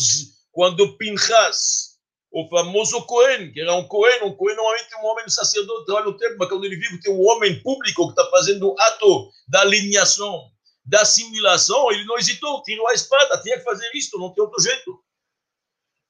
quando 0.52 0.98
Pinchas, 0.98 1.92
o 2.32 2.48
famoso 2.48 3.02
Cohen, 3.06 3.52
que 3.52 3.60
era 3.60 3.76
um 3.76 3.88
Cohen, 3.88 4.24
um 4.24 4.36
Cohen 4.36 4.56
normalmente 4.56 4.96
um 5.02 5.06
homem 5.06 5.28
sacerdote, 5.28 5.86
trabalha 5.86 6.06
no 6.06 6.18
tempo, 6.18 6.36
mas 6.38 6.48
quando 6.48 6.66
ele 6.66 6.78
vive, 6.78 7.02
tem 7.02 7.14
um 7.14 7.28
homem 7.28 7.62
público 7.62 8.06
que 8.06 8.12
está 8.12 8.30
fazendo 8.30 8.70
o 8.70 8.80
ato 8.80 9.30
da 9.48 9.62
alinhação, 9.62 10.50
da 10.86 11.02
assimilação, 11.02 11.92
ele 11.92 12.06
não 12.06 12.18
hesitou, 12.18 12.62
tirou 12.64 12.88
a 12.88 12.94
espada, 12.94 13.42
tinha 13.42 13.58
que 13.58 13.64
fazer 13.64 13.90
isso, 13.94 14.18
não 14.18 14.34
tem 14.34 14.44
outro 14.44 14.62
jeito. 14.62 15.00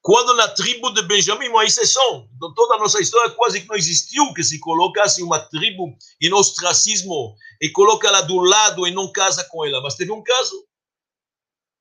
Quando 0.00 0.34
na 0.34 0.48
tribo 0.48 0.90
de 0.90 1.02
Benjamim, 1.02 1.48
uma 1.48 1.64
exceção, 1.64 2.28
de 2.32 2.54
toda 2.54 2.74
a 2.74 2.78
nossa 2.78 3.00
história 3.00 3.30
quase 3.30 3.60
que 3.60 3.68
não 3.68 3.76
existiu 3.76 4.32
que 4.34 4.42
se 4.42 4.58
colocasse 4.58 5.22
uma 5.22 5.38
tribo 5.38 5.96
em 6.20 6.32
ostracismo 6.32 7.34
e 7.60 7.70
coloca 7.70 8.08
ela 8.08 8.20
do 8.20 8.38
lado 8.40 8.86
e 8.86 8.90
não 8.90 9.10
casa 9.10 9.44
com 9.44 9.64
ela, 9.64 9.80
mas 9.80 9.94
teve 9.94 10.10
um 10.10 10.22
caso 10.22 10.66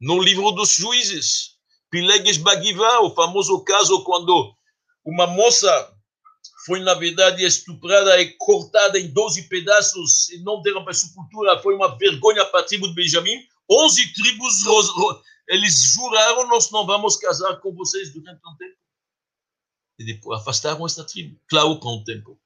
no 0.01 0.19
livro 0.19 0.51
dos 0.51 0.75
juízes, 0.75 1.57
Pilegues 1.91 2.37
Bagiva, 2.37 3.01
o 3.01 3.13
famoso 3.13 3.63
caso 3.63 4.03
quando 4.03 4.55
uma 5.05 5.27
moça 5.27 5.69
foi, 6.65 6.79
na 6.79 6.95
verdade, 6.95 7.43
estuprada 7.43 8.19
e 8.19 8.35
cortada 8.37 8.99
em 8.99 9.11
12 9.11 9.47
pedaços 9.47 10.29
e 10.29 10.39
não 10.39 10.61
deram 10.61 10.83
para 10.83 10.93
sepultura, 10.93 11.61
foi 11.61 11.75
uma 11.75 11.95
vergonha 11.97 12.43
para 12.45 12.61
a 12.61 12.63
tribo 12.63 12.87
de 12.87 12.95
Benjamim. 12.95 13.45
11 13.69 14.13
tribos, 14.13 14.63
eles 15.47 15.93
juraram, 15.93 16.47
nós 16.47 16.71
não 16.71 16.85
vamos 16.85 17.15
casar 17.17 17.57
com 17.57 17.73
vocês 17.73 18.11
durante 18.11 18.41
um 18.45 18.55
tempo. 18.57 18.77
E 19.99 20.05
depois 20.05 20.41
afastaram 20.41 20.85
esta 20.85 21.03
tribo. 21.03 21.39
Claro, 21.47 21.79
com 21.79 21.97
o 21.97 22.03
tempo. 22.03 22.39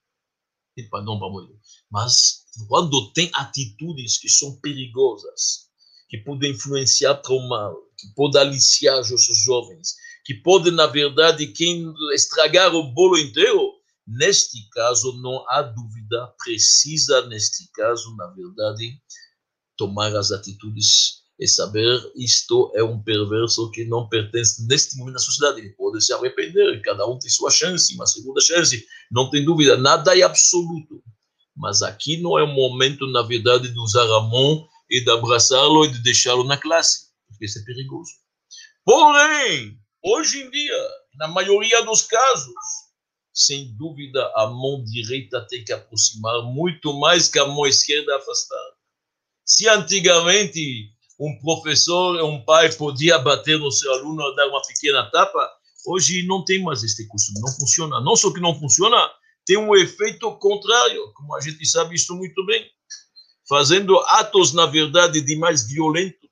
E 0.77 0.87
não 1.03 1.17
vamos. 1.17 1.49
Mas 1.89 2.45
quando 2.67 3.11
tem 3.13 3.31
atitudes 3.33 4.17
que 4.17 4.27
são 4.27 4.59
perigosas, 4.59 5.64
que 6.07 6.17
podem 6.19 6.51
influenciar 6.51 7.15
para 7.15 7.33
o 7.33 7.47
mal, 7.47 7.75
que 7.97 8.07
podem 8.15 8.41
aliciar 8.41 8.99
os 8.99 9.43
jovens, 9.43 9.95
que 10.23 10.35
podem, 10.35 10.73
na 10.73 10.87
verdade, 10.87 11.47
quem 11.47 11.93
estragar 12.13 12.73
o 12.73 12.93
bolo 12.93 13.17
inteiro, 13.17 13.75
Neste 14.07 14.69
caso, 14.69 15.19
não 15.19 15.43
há 15.49 15.63
dúvida, 15.63 16.31
precisa, 16.43 17.25
neste 17.27 17.67
caso, 17.71 18.15
na 18.15 18.27
verdade, 18.27 19.01
tomar 19.75 20.15
as 20.15 20.31
atitudes 20.31 21.23
e 21.39 21.47
saber 21.47 21.99
isto 22.15 22.71
é 22.75 22.83
um 22.83 23.01
perverso 23.01 23.69
que 23.71 23.83
não 23.83 24.07
pertence 24.07 24.65
neste 24.67 24.95
momento 24.95 25.15
à 25.15 25.19
sociedade. 25.19 25.59
Ele 25.59 25.71
pode 25.71 26.05
se 26.05 26.13
arrepender, 26.13 26.81
cada 26.83 27.05
um 27.07 27.17
tem 27.17 27.31
sua 27.31 27.49
chance, 27.49 27.95
uma 27.95 28.05
segunda 28.05 28.39
chance, 28.41 28.85
não 29.11 29.29
tem 29.31 29.43
dúvida, 29.43 29.75
nada 29.75 30.15
é 30.17 30.21
absoluto. 30.21 31.03
Mas 31.57 31.81
aqui 31.81 32.17
não 32.17 32.37
é 32.37 32.43
o 32.43 32.53
momento, 32.53 33.07
na 33.07 33.23
verdade, 33.23 33.69
de 33.69 33.79
usar 33.79 34.03
a 34.03 34.21
mão 34.21 34.67
e 34.89 35.01
de 35.01 35.11
abraçá-lo 35.11 35.85
e 35.85 35.91
de 35.91 36.03
deixá-lo 36.03 36.43
na 36.43 36.57
classe, 36.57 37.07
porque 37.27 37.45
isso 37.45 37.59
é 37.59 37.63
perigoso. 37.63 38.11
Porém, 38.83 39.79
hoje 40.03 40.41
em 40.41 40.49
dia, 40.49 40.87
na 41.15 41.27
maioria 41.27 41.83
dos 41.83 42.03
casos, 42.03 42.53
sem 43.33 43.75
dúvida, 43.75 44.31
a 44.35 44.47
mão 44.47 44.83
direita 44.83 45.45
tem 45.47 45.63
que 45.63 45.73
aproximar 45.73 46.41
muito 46.43 46.93
mais 46.93 47.27
que 47.27 47.39
a 47.39 47.45
mão 47.45 47.65
esquerda 47.65 48.15
afastar. 48.15 48.71
Se 49.45 49.67
antigamente 49.67 50.89
um 51.19 51.37
professor, 51.39 52.21
um 52.23 52.43
pai 52.43 52.71
podia 52.73 53.19
bater 53.19 53.59
no 53.59 53.71
seu 53.71 53.91
aluno, 53.93 54.35
dar 54.35 54.47
uma 54.47 54.61
pequena 54.61 55.09
tapa, 55.11 55.49
hoje 55.85 56.25
não 56.25 56.43
tem 56.43 56.61
mais 56.63 56.83
este 56.83 57.05
costume, 57.07 57.41
não 57.41 57.53
funciona. 57.53 58.01
Não 58.01 58.15
só 58.15 58.31
que 58.33 58.39
não 58.39 58.57
funciona, 58.57 58.97
tem 59.45 59.57
um 59.57 59.75
efeito 59.75 60.31
contrário, 60.37 61.11
como 61.13 61.35
a 61.35 61.41
gente 61.41 61.65
sabe 61.65 61.95
isso 61.95 62.15
muito 62.15 62.45
bem, 62.45 62.65
fazendo 63.47 63.97
atos, 64.07 64.53
na 64.53 64.65
verdade, 64.65 65.21
de 65.21 65.35
mais 65.35 65.67
violentos, 65.67 66.29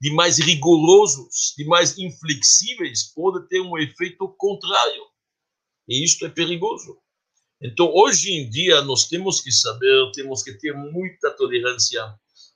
de 0.00 0.12
mais 0.12 0.38
rigorosos, 0.38 1.54
de 1.56 1.64
mais 1.64 1.98
inflexíveis, 1.98 3.12
pode 3.14 3.48
ter 3.48 3.60
um 3.60 3.76
efeito 3.78 4.28
contrário. 4.38 5.02
E 5.88 6.04
isto 6.04 6.26
é 6.26 6.28
perigoso. 6.28 6.98
Então, 7.60 7.90
hoje 7.92 8.32
em 8.32 8.48
dia, 8.48 8.82
nós 8.82 9.08
temos 9.08 9.40
que 9.40 9.50
saber, 9.50 10.12
temos 10.14 10.42
que 10.44 10.52
ter 10.52 10.72
muita 10.72 11.30
tolerância, 11.32 12.00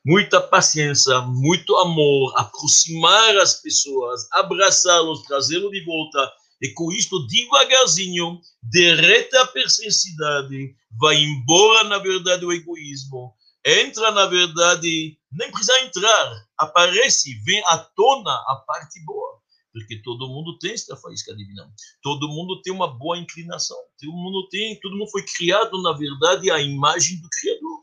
muita 0.04 0.40
paciência, 0.40 1.20
muito 1.22 1.74
amor, 1.76 2.32
aproximar 2.36 3.36
as 3.38 3.60
pessoas, 3.60 4.28
abraçá-los, 4.32 5.22
trazê-los 5.22 5.70
de 5.70 5.84
volta. 5.84 6.32
E 6.60 6.68
com 6.74 6.92
isto, 6.92 7.26
devagarzinho, 7.26 8.40
derreta 8.62 9.42
a 9.42 9.46
perversidade, 9.48 10.76
vai 11.00 11.16
embora, 11.16 11.84
na 11.88 11.98
verdade, 11.98 12.44
o 12.44 12.52
egoísmo, 12.52 13.34
entra, 13.64 14.10
na 14.10 14.26
verdade, 14.26 15.18
nem 15.30 15.50
precisa 15.50 15.80
entrar, 15.80 16.46
aparece, 16.58 17.34
vem 17.44 17.62
à 17.66 17.78
tona 17.78 18.34
a 18.48 18.56
parte 18.66 19.02
boa 19.04 19.42
porque 19.72 20.02
todo 20.02 20.28
mundo 20.28 20.58
tem 20.58 20.72
esta 20.72 20.96
faísca 20.96 21.34
divina. 21.34 21.72
Todo 22.02 22.28
mundo 22.28 22.60
tem 22.60 22.72
uma 22.72 22.86
boa 22.86 23.18
inclinação. 23.18 23.76
Todo 23.98 24.12
mundo 24.12 24.46
tem, 24.50 24.78
todo 24.80 24.96
mundo 24.96 25.10
foi 25.10 25.24
criado, 25.24 25.82
na 25.82 25.92
verdade, 25.92 26.50
à 26.50 26.60
imagem 26.60 27.20
do 27.20 27.28
Criador. 27.30 27.82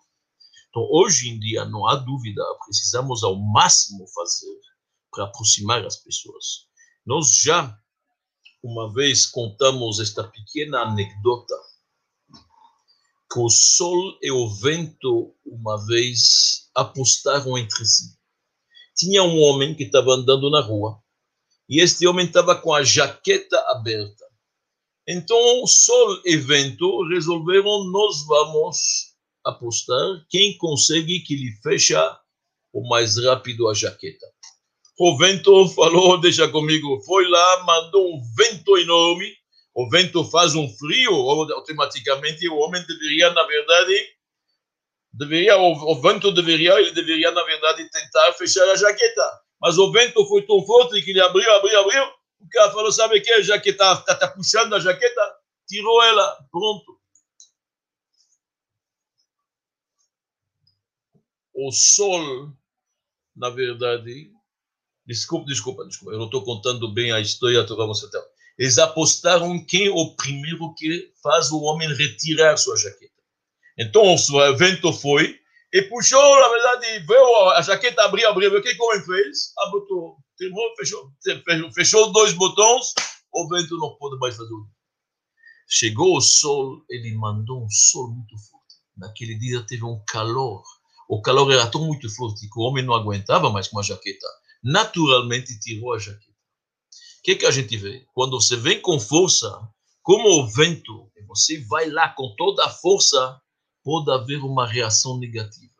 Então, 0.69 0.87
hoje 0.91 1.29
em 1.29 1.39
dia, 1.39 1.65
não 1.65 1.87
há 1.87 1.95
dúvida, 1.95 2.43
precisamos 2.63 3.23
ao 3.23 3.35
máximo 3.35 4.07
fazer 4.13 4.59
para 5.11 5.23
aproximar 5.25 5.83
as 5.83 5.97
pessoas. 5.97 6.67
Nós 7.03 7.41
já, 7.41 7.75
uma 8.63 8.93
vez, 8.93 9.25
contamos 9.25 9.99
esta 9.99 10.23
pequena 10.23 10.81
anedota 10.81 11.55
que 13.31 13.39
o 13.39 13.49
sol 13.49 14.17
e 14.21 14.31
o 14.31 14.49
vento, 14.49 15.35
uma 15.45 15.85
vez, 15.85 16.69
apostaram 16.75 17.57
entre 17.57 17.85
si. 17.85 18.17
Tinha 18.95 19.23
um 19.23 19.39
homem 19.41 19.75
que 19.75 19.83
estava 19.83 20.11
andando 20.11 20.49
na 20.49 20.61
rua 20.61 21.01
e 21.69 21.79
este 21.79 22.07
homem 22.07 22.25
estava 22.25 22.55
com 22.55 22.73
a 22.73 22.83
jaqueta 22.83 23.57
aberta. 23.69 24.25
Então, 25.07 25.65
Sol 25.65 26.21
e 26.25 26.35
Vento 26.37 27.07
resolveram: 27.07 27.85
nós 27.91 28.25
vamos 28.25 29.15
apostar 29.45 30.25
quem 30.29 30.57
consegue 30.57 31.21
que 31.21 31.35
lhe 31.35 31.51
fecha 31.63 32.19
o 32.73 32.87
mais 32.87 33.17
rápido 33.23 33.67
a 33.67 33.73
jaqueta. 33.73 34.25
O 34.99 35.17
vento 35.17 35.67
falou: 35.69 36.19
deixa 36.19 36.47
comigo. 36.49 37.01
Foi 37.05 37.27
lá, 37.27 37.63
mandou 37.63 38.15
um 38.15 38.21
vento 38.35 38.77
enorme. 38.77 39.33
O 39.73 39.89
vento 39.89 40.23
faz 40.25 40.55
um 40.55 40.67
frio, 40.67 41.13
automaticamente 41.13 42.47
o 42.49 42.57
homem 42.57 42.83
deveria, 42.85 43.31
na 43.31 43.43
verdade, 43.43 44.09
deveria, 45.13 45.57
o, 45.57 45.71
o 45.71 46.01
vento 46.01 46.31
deveria, 46.31 46.79
ele 46.79 46.91
deveria, 46.91 47.31
na 47.31 47.43
verdade, 47.43 47.89
tentar 47.89 48.33
fechar 48.33 48.67
a 48.69 48.75
jaqueta 48.75 49.39
mas 49.61 49.77
o 49.77 49.91
vento 49.91 50.25
foi 50.25 50.45
tão 50.45 50.65
forte 50.65 51.01
que 51.01 51.11
ele 51.11 51.21
abriu, 51.21 51.51
abriu, 51.53 51.79
abriu. 51.79 52.03
O 52.39 52.49
cara 52.49 52.71
falou: 52.71 52.91
sabe 52.91 53.19
o 53.19 53.23
que? 53.23 53.43
Já 53.43 53.59
que 53.59 53.69
está 53.69 54.01
tá, 54.01 54.27
puxando 54.29 54.73
a 54.73 54.79
jaqueta, 54.79 55.35
tirou 55.67 56.01
ela, 56.03 56.47
pronto. 56.51 56.97
O 61.53 61.71
sol, 61.73 62.53
na 63.35 63.49
verdade, 63.49 64.31
desculpa, 65.05 65.45
desculpa, 65.45 65.85
desculpa, 65.85 66.13
eu 66.13 66.19
não 66.19 66.27
estou 66.27 66.41
contando 66.45 66.93
bem 66.93 67.11
a 67.11 67.19
história, 67.19 67.63
vamos 67.63 68.01
até. 68.01 68.17
Eles 68.59 68.77
apostaram 68.77 69.55
em 69.55 69.65
quem 69.65 69.87
o 69.87 70.15
primeiro 70.17 70.73
que 70.75 71.13
faz 71.23 71.49
o 71.49 71.61
homem 71.61 71.87
retirar 71.95 72.57
sua 72.57 72.75
jaqueta. 72.75 73.13
Então 73.77 74.03
o 74.13 74.57
vento 74.57 74.91
foi, 74.91 75.39
e 75.71 75.81
puxou, 75.83 76.41
na 76.41 76.49
verdade, 76.49 76.99
veio 77.07 77.49
a 77.51 77.61
jaqueta 77.61 78.03
abrir, 78.03 78.25
abrir, 78.25 78.53
o 78.53 78.61
que 78.61 78.75
o 78.77 78.85
homem 78.85 79.05
fez? 79.05 79.53
Abotou, 79.59 80.17
terminou, 80.37 80.75
fechou, 80.75 81.09
fechou, 81.23 81.71
fechou 81.71 82.11
dois 82.11 82.33
botões, 82.33 82.87
o 83.31 83.47
vento 83.47 83.77
não 83.77 83.95
pôde 83.95 84.19
mais 84.19 84.35
fazer 84.35 84.49
Chegou 85.71 86.17
o 86.17 86.21
sol, 86.21 86.83
ele 86.89 87.15
mandou 87.15 87.63
um 87.63 87.69
sol 87.69 88.11
muito 88.11 88.35
forte. 88.37 88.75
Naquele 88.97 89.35
dia 89.35 89.61
teve 89.61 89.85
um 89.85 90.03
calor. 90.05 90.63
O 91.07 91.21
calor 91.21 91.49
era 91.53 91.67
tão 91.67 91.85
muito 91.85 92.13
forte 92.13 92.49
que 92.49 92.59
o 92.59 92.63
homem 92.63 92.83
não 92.83 92.93
aguentava 92.93 93.49
mais 93.51 93.67
com 93.67 93.79
a 93.79 93.83
jaqueta. 93.83 94.27
Naturalmente 94.63 95.59
tirou 95.59 95.93
a 95.93 95.99
jaqueta. 95.99 96.28
O 97.19 97.21
que, 97.21 97.35
que 97.35 97.45
a 97.45 97.51
gente 97.51 97.75
vê? 97.77 98.05
Quando 98.13 98.39
você 98.39 98.55
vem 98.55 98.81
com 98.81 98.99
força, 98.99 99.59
como 100.01 100.41
o 100.41 100.47
vento, 100.47 101.11
você 101.27 101.59
vai 101.65 101.89
lá 101.89 102.09
com 102.09 102.33
toda 102.35 102.65
a 102.65 102.69
força, 102.69 103.39
pode 103.83 104.09
haver 104.11 104.39
uma 104.39 104.65
reação 104.65 105.19
negativa. 105.19 105.73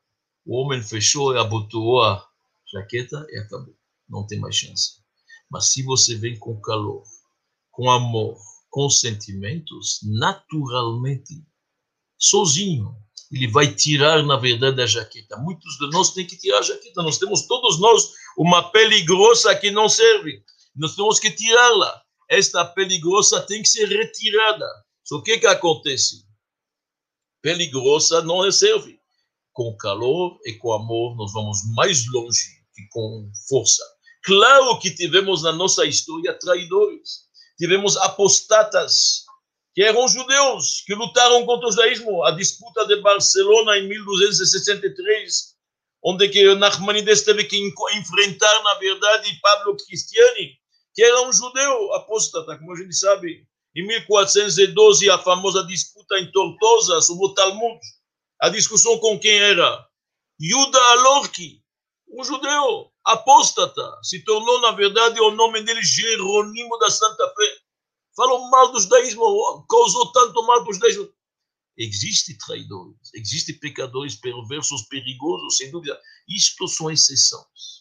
O 0.46 0.58
homem 0.58 0.84
fechou 0.84 1.34
e 1.34 1.40
abotoou 1.40 2.04
a 2.04 2.28
jaqueta 2.72 3.26
e 3.30 3.38
acabou. 3.40 3.76
Não 4.08 4.28
tem 4.28 4.40
mais 4.40 4.56
chance. 4.56 5.00
Mas 5.50 5.72
se 5.72 5.82
você 5.82 6.16
vem 6.16 6.38
com 6.38 6.60
calor, 6.62 7.04
com 7.72 7.90
amor, 7.90 8.38
com 8.70 8.90
sentimentos, 8.90 10.00
naturalmente, 10.04 11.44
sozinho, 12.18 12.96
ele 13.32 13.48
vai 13.48 13.74
tirar, 13.74 14.24
na 14.24 14.38
verdade, 14.38 14.82
a 14.82 14.86
jaqueta. 14.86 15.38
Muitos 15.38 15.78
de 15.78 15.90
nós 15.90 16.14
têm 16.14 16.28
que 16.28 16.38
tirar 16.38 16.60
a 16.60 16.64
jaqueta. 16.64 17.02
Nós 17.02 17.18
temos, 17.18 17.48
todos 17.48 17.80
nós, 17.80 18.12
uma 18.38 18.72
pele 18.72 19.02
grossa 19.04 19.56
que 19.56 19.72
não 19.72 19.88
serve. 19.88 20.44
Nós 20.80 20.96
temos 20.96 21.20
que 21.20 21.30
tirá-la. 21.30 22.02
Esta 22.30 22.64
peligrosa 22.64 23.42
tem 23.42 23.62
que 23.62 23.70
ser 23.70 23.86
retirada. 23.86 24.66
Só 25.04 25.22
que 25.22 25.38
que 25.38 25.48
acontece? 25.48 26.24
Peligrosa 27.42 28.22
não 28.22 28.50
serve. 28.52 29.00
Com 29.52 29.76
calor 29.76 30.40
e 30.46 30.54
com 30.54 30.72
amor, 30.72 31.16
nós 31.18 31.34
vamos 31.34 31.60
mais 31.76 32.06
longe 32.12 32.60
que 32.74 32.88
com 32.92 33.30
força. 33.50 33.84
Claro 34.24 34.80
que 34.80 34.92
tivemos 34.92 35.44
na 35.44 35.52
nossa 35.52 35.86
história 35.86 36.38
traidores, 36.38 37.26
tivemos 37.58 37.98
apostatas, 37.98 39.24
que 39.74 39.82
eram 39.82 40.08
judeus, 40.08 40.84
que 40.86 40.94
lutaram 40.94 41.46
contra 41.46 41.68
o 41.68 41.72
judaísmo. 41.72 42.24
A 42.24 42.32
disputa 42.32 42.86
de 42.86 42.98
Barcelona 43.02 43.78
em 43.78 43.88
1263, 43.88 45.56
onde 46.04 46.30
que 46.30 46.56
Nachmanides 46.56 47.24
teve 47.24 47.46
que 47.46 47.58
enfrentar, 47.58 48.64
na 48.64 48.76
verdade, 48.76 49.40
Pablo 49.42 49.76
Cristiani, 49.78 50.59
que 51.00 51.04
era 51.06 51.22
um 51.22 51.32
judeu 51.32 51.94
apóstata, 51.94 52.58
como 52.58 52.74
a 52.74 52.76
gente 52.76 52.94
sabe. 52.94 53.48
Em 53.74 53.88
1412, 53.88 55.10
a 55.10 55.18
famosa 55.18 55.66
disputa 55.66 56.20
em 56.20 56.30
Tortosa 56.30 57.00
sobre 57.00 57.26
o 57.26 57.34
Talmud. 57.34 57.80
A 58.42 58.50
discussão 58.50 59.00
com 59.00 59.18
quem 59.18 59.32
era? 59.32 59.88
Yuda 60.42 60.78
Alorki, 60.78 61.64
um 62.10 62.22
judeu 62.22 62.92
apóstata. 63.06 63.82
Se 64.04 64.26
tornou, 64.26 64.60
na 64.60 64.72
verdade, 64.72 65.22
o 65.22 65.32
nome 65.32 65.62
dele 65.62 65.82
Jerônimo 65.82 66.78
da 66.80 66.90
Santa 66.90 67.34
Fé. 67.34 67.58
Falou 68.14 68.50
mal 68.50 68.74
do 68.74 68.82
judaísmo, 68.82 69.66
causou 69.70 70.12
tanto 70.12 70.46
mal 70.46 70.64
para 70.64 70.72
o 70.72 70.74
judaísmo. 70.74 71.10
Existem 71.78 72.38
traidores, 72.46 72.98
existem 73.14 73.58
pecadores 73.58 74.18
perversos, 74.18 74.82
perigosos, 74.90 75.56
sem 75.56 75.72
dúvida. 75.72 75.98
Isto 76.28 76.68
são 76.68 76.92
exceções. 76.92 77.79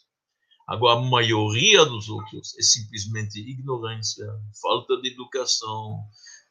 Agora, 0.68 0.98
a 0.98 1.02
maioria 1.02 1.82
dos 1.86 2.10
outros 2.10 2.54
é 2.58 2.62
simplesmente 2.62 3.40
ignorância, 3.40 4.26
falta 4.60 5.00
de 5.00 5.08
educação, 5.08 6.04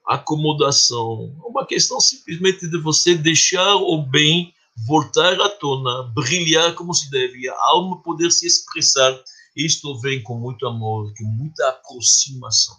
acomodação. 0.08 1.36
Uma 1.45 1.67
questão 1.67 1.99
simplesmente 1.99 2.67
de 2.67 2.80
você 2.80 3.13
deixar 3.13 3.75
o 3.75 4.01
bem 4.01 4.51
voltar 4.88 5.39
à 5.39 5.49
tona, 5.49 6.12
brilhar 6.15 6.73
como 6.73 6.95
se 6.95 7.12
deve, 7.12 7.47
a 7.47 7.56
alma 7.67 8.01
poder 8.01 8.32
se 8.32 8.47
expressar. 8.47 9.23
Isto 9.56 9.99
vem 9.99 10.23
com 10.23 10.39
muito 10.39 10.65
amor, 10.65 11.13
com 11.15 11.23
muita 11.23 11.69
aproximação. 11.69 12.75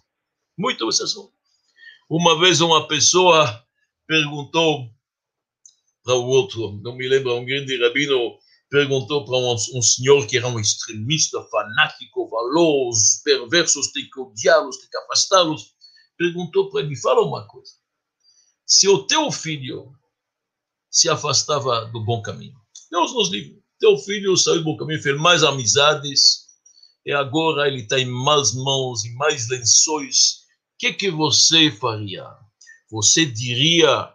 Muita 0.57 0.85
obsessão. 0.85 1.31
Uma 2.11 2.37
vez 2.41 2.61
uma 2.61 2.89
pessoa 2.89 3.65
perguntou 4.09 4.91
para 6.03 6.15
o 6.15 6.27
outro, 6.27 6.81
não 6.83 6.97
me 6.97 7.07
lembro, 7.07 7.37
um 7.37 7.45
grande 7.45 7.81
rabino 7.81 8.39
perguntou 8.71 9.25
para 9.25 9.37
um, 9.37 9.55
um, 9.55 9.83
senhor 9.83 10.27
que 10.27 10.37
era 10.37 10.49
um 10.49 10.61
extremista, 10.61 11.43
fanático, 11.51 12.29
falou, 12.29 12.91
os 12.91 13.21
perversos 13.25 13.93
têm 13.93 14.09
que 14.09 14.21
odiá-los, 14.21 14.77
têm 14.79 14.91
que 14.91 14.99
afastá-los. 14.99 15.75
Perguntou 16.17 16.71
para 16.71 16.83
ele, 16.83 16.97
fala 16.97 17.23
uma 17.23 17.47
coisa. 17.47 17.73
Se 18.67 18.89
o 18.89 19.07
teu 19.07 19.31
filho 19.31 19.93
se 20.91 21.09
afastava 21.09 21.87
do 21.87 22.05
bom 22.05 22.21
caminho, 22.21 22.59
Deus 22.91 23.15
nos 23.15 23.31
livre, 23.31 23.63
teu 23.79 23.97
filho 23.99 24.37
saiu 24.37 24.59
do 24.59 24.65
bom 24.65 24.77
caminho, 24.77 25.03
fez 25.03 25.19
mais 25.19 25.43
amizades, 25.43 26.49
e 27.07 27.13
agora 27.13 27.67
ele 27.69 27.83
está 27.83 27.99
em 27.99 28.07
más 28.07 28.53
mãos, 28.53 29.05
em 29.05 29.15
mais 29.15 29.49
lençóis, 29.49 30.43
o 30.75 30.79
que, 30.79 30.93
que 30.93 31.11
você 31.11 31.71
faria? 31.71 32.25
Você 32.91 33.25
diria 33.25 34.13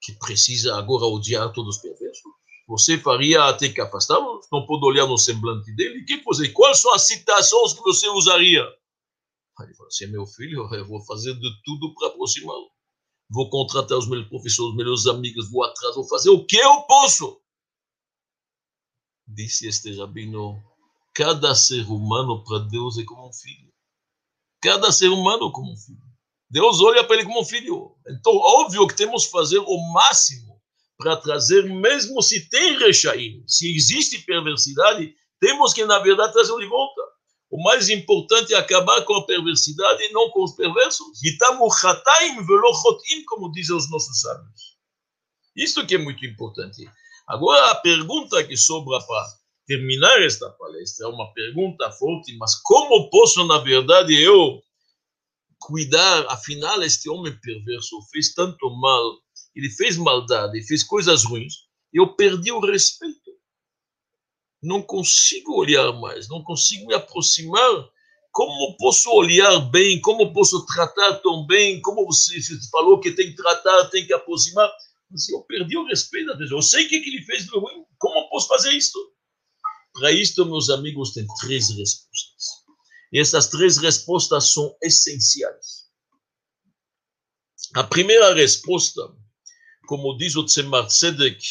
que 0.00 0.12
precisa 0.12 0.76
agora 0.76 1.04
odiar 1.04 1.52
todos 1.52 1.76
os 1.76 1.82
perversos? 1.82 2.35
Você 2.66 2.98
faria 2.98 3.52
ter 3.56 3.72
que 3.72 3.80
afastá-lo? 3.80 4.40
Não 4.50 4.66
pode 4.66 4.84
olhar 4.84 5.06
no 5.06 5.16
semblante 5.16 5.72
dele? 5.74 6.04
Que 6.04 6.20
você, 6.24 6.48
quais 6.48 6.80
são 6.80 6.92
as 6.94 7.02
citações 7.02 7.72
que 7.72 7.80
você 7.80 8.08
usaria? 8.08 8.62
Ele 9.60 9.74
falou, 9.74 9.90
é 10.02 10.06
meu 10.06 10.26
filho, 10.26 10.74
eu 10.74 10.86
vou 10.86 11.00
fazer 11.04 11.32
de 11.34 11.62
tudo 11.64 11.94
para 11.94 12.08
aproximá-lo. 12.08 12.70
Vou 13.30 13.48
contratar 13.48 13.96
os 13.96 14.08
meus 14.08 14.28
professores, 14.28 14.70
os 14.70 14.76
meus 14.76 15.06
amigos, 15.06 15.50
vou 15.50 15.64
atrás, 15.64 15.94
vou 15.94 16.06
fazer 16.08 16.30
o 16.30 16.44
que 16.44 16.56
eu 16.56 16.82
posso. 16.82 17.40
Disse 19.26 19.66
este 19.66 19.96
rabino, 19.96 20.62
cada 21.14 21.54
ser 21.54 21.86
humano 21.86 22.44
para 22.44 22.58
Deus 22.58 22.98
é 22.98 23.04
como 23.04 23.28
um 23.28 23.32
filho. 23.32 23.72
Cada 24.60 24.92
ser 24.92 25.08
humano 25.08 25.48
é 25.48 25.52
como 25.52 25.72
um 25.72 25.76
filho. 25.76 26.04
Deus 26.50 26.80
olha 26.80 27.04
para 27.04 27.16
ele 27.16 27.24
como 27.24 27.40
um 27.40 27.44
filho. 27.44 27.96
Então, 28.08 28.36
óbvio 28.36 28.86
que 28.86 28.96
temos 28.96 29.24
que 29.24 29.32
fazer 29.32 29.58
o 29.58 29.92
máximo 29.92 30.45
para 30.98 31.16
trazer, 31.16 31.64
mesmo 31.64 32.22
se 32.22 32.48
tem 32.48 32.78
rechaim, 32.78 33.42
se 33.46 33.74
existe 33.74 34.20
perversidade, 34.20 35.14
temos 35.40 35.74
que, 35.74 35.84
na 35.84 35.98
verdade, 35.98 36.32
trazer 36.32 36.56
de 36.56 36.66
volta. 36.66 37.02
O 37.50 37.62
mais 37.62 37.88
importante 37.88 38.54
é 38.54 38.56
acabar 38.56 39.02
com 39.04 39.14
a 39.14 39.26
perversidade 39.26 40.02
e 40.02 40.12
não 40.12 40.30
com 40.30 40.42
os 40.42 40.54
perversos. 40.54 41.06
como 43.26 43.52
dizem 43.52 43.76
os 43.76 43.90
nossos 43.90 44.20
sábios. 44.20 44.76
Isso 45.54 45.86
que 45.86 45.94
é 45.94 45.98
muito 45.98 46.24
importante. 46.26 46.88
Agora, 47.28 47.70
a 47.70 47.74
pergunta 47.76 48.42
que 48.44 48.56
sobra 48.56 48.98
para 49.00 49.26
terminar 49.66 50.22
esta 50.22 50.48
palestra 50.50 51.06
é 51.06 51.08
uma 51.08 51.32
pergunta 51.32 51.90
forte, 51.92 52.36
mas 52.36 52.54
como 52.62 53.10
posso, 53.10 53.44
na 53.46 53.58
verdade, 53.58 54.14
eu 54.14 54.62
cuidar? 55.58 56.26
Afinal, 56.28 56.82
este 56.82 57.08
homem 57.08 57.36
perverso 57.40 58.00
fez 58.12 58.32
tanto 58.34 58.70
mal 58.70 59.18
ele 59.56 59.70
fez 59.70 59.96
maldade, 59.96 60.62
fez 60.62 60.82
coisas 60.82 61.24
ruins, 61.24 61.64
eu 61.92 62.14
perdi 62.14 62.52
o 62.52 62.60
respeito. 62.60 63.16
Não 64.62 64.82
consigo 64.82 65.58
olhar 65.58 65.92
mais, 65.94 66.28
não 66.28 66.44
consigo 66.44 66.86
me 66.86 66.94
aproximar. 66.94 67.88
Como 68.32 68.76
posso 68.76 69.10
olhar 69.12 69.58
bem? 69.70 69.98
Como 70.02 70.30
posso 70.32 70.66
tratar 70.66 71.14
tão 71.20 71.46
bem? 71.46 71.80
Como 71.80 72.04
você 72.04 72.38
falou 72.70 73.00
que 73.00 73.12
tem 73.12 73.30
que 73.30 73.36
tratar, 73.36 73.86
tem 73.86 74.06
que 74.06 74.12
aproximar? 74.12 74.70
Mas 75.10 75.26
eu 75.30 75.40
perdi 75.42 75.78
o 75.78 75.86
respeito 75.86 76.26
da 76.26 76.36
pessoa. 76.36 76.58
Eu 76.58 76.62
sei 76.62 76.84
o 76.84 76.88
que 76.88 76.96
ele 76.96 77.22
fez 77.22 77.44
de 77.44 77.50
ruim. 77.58 77.84
Como 77.98 78.28
posso 78.28 78.48
fazer 78.48 78.72
isso? 78.72 78.98
Para 79.94 80.12
isto, 80.12 80.44
meus 80.44 80.68
amigos, 80.68 81.14
tem 81.14 81.26
três 81.40 81.70
respostas. 81.70 82.44
E 83.10 83.18
essas 83.18 83.48
três 83.48 83.78
respostas 83.78 84.52
são 84.52 84.76
essenciais. 84.82 85.86
A 87.74 87.84
primeira 87.84 88.34
resposta 88.34 89.02
como 89.86 90.16
diz 90.16 90.36
o 90.36 90.44
Tzemar 90.44 90.86
Tzedek, 90.86 91.42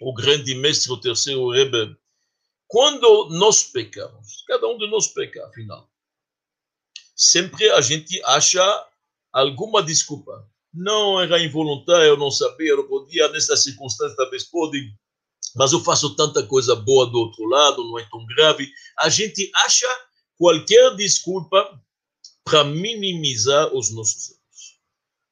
o 0.00 0.12
grande 0.14 0.54
mestre, 0.54 0.90
o 0.92 0.96
terceiro 0.96 1.50
Rebbe, 1.50 1.96
quando 2.66 3.28
nós 3.30 3.64
pecamos, 3.64 4.44
cada 4.46 4.66
um 4.68 4.78
de 4.78 4.88
nós 4.88 5.08
peca, 5.08 5.44
afinal, 5.46 5.90
sempre 7.16 7.68
a 7.70 7.80
gente 7.80 8.22
acha 8.24 8.62
alguma 9.32 9.82
desculpa. 9.82 10.48
Não 10.72 11.20
era 11.20 11.42
involuntário, 11.42 12.10
eu 12.10 12.16
não 12.16 12.30
sabia, 12.30 12.70
eu 12.70 12.76
não 12.78 12.86
podia, 12.86 13.28
nessa 13.28 13.56
circunstância 13.56 14.16
talvez 14.16 14.44
pode, 14.44 14.88
mas 15.56 15.72
eu 15.72 15.80
faço 15.80 16.14
tanta 16.14 16.46
coisa 16.46 16.76
boa 16.76 17.06
do 17.06 17.18
outro 17.18 17.44
lado, 17.46 17.84
não 17.84 17.98
é 17.98 18.08
tão 18.08 18.24
grave. 18.24 18.70
A 19.00 19.08
gente 19.08 19.50
acha 19.56 19.86
qualquer 20.38 20.94
desculpa 20.94 21.82
para 22.44 22.64
minimizar 22.64 23.74
os 23.74 23.90
nossos 23.90 24.30
erros. 24.30 24.39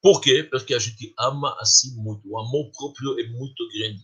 Por 0.03 0.21
quê? 0.21 0.45
Porque 0.45 0.75
a 0.75 0.79
gente 0.79 1.13
ama 1.19 1.57
assim 1.61 1.95
muito. 1.97 2.23
O 2.29 2.39
amor 2.39 2.71
próprio 2.77 3.19
é 3.19 3.29
muito 3.29 3.69
grande. 3.75 4.01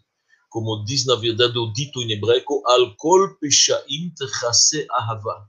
Como 0.51 0.85
diz, 0.85 1.05
na 1.07 1.17
verdade, 1.17 1.59
o 1.59 1.73
dito 1.73 2.03
em 2.03 2.13
hebraico, 2.13 2.63
Al 2.67 2.95
kol 2.97 3.37
peshaim 3.41 4.13
techase 4.17 4.87
ahava. 4.91 5.49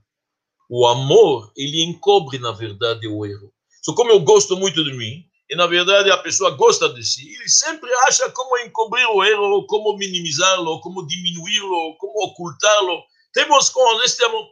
O 0.68 0.86
amor, 0.86 1.52
ele 1.56 1.82
encobre, 1.84 2.38
na 2.38 2.52
verdade, 2.52 3.06
o 3.06 3.24
erro. 3.24 3.52
Só 3.82 3.94
como 3.94 4.10
eu 4.10 4.20
gosto 4.20 4.56
muito 4.56 4.82
de 4.82 4.92
mim, 4.92 5.24
e 5.48 5.54
na 5.54 5.66
verdade 5.66 6.10
a 6.10 6.18
pessoa 6.18 6.50
gosta 6.50 6.92
de 6.92 7.04
si, 7.04 7.22
ele 7.34 7.48
sempre 7.48 7.88
acha 8.08 8.28
como 8.32 8.58
encobrir 8.58 9.06
o 9.06 9.22
erro, 9.22 9.64
como 9.66 9.96
minimizá-lo, 9.96 10.80
como 10.80 11.06
diminuí-lo, 11.06 11.96
como 11.98 12.24
ocultá-lo. 12.24 13.04
Temos 13.32 13.70
com 13.70 14.02
este 14.02 14.24
amor 14.24 14.44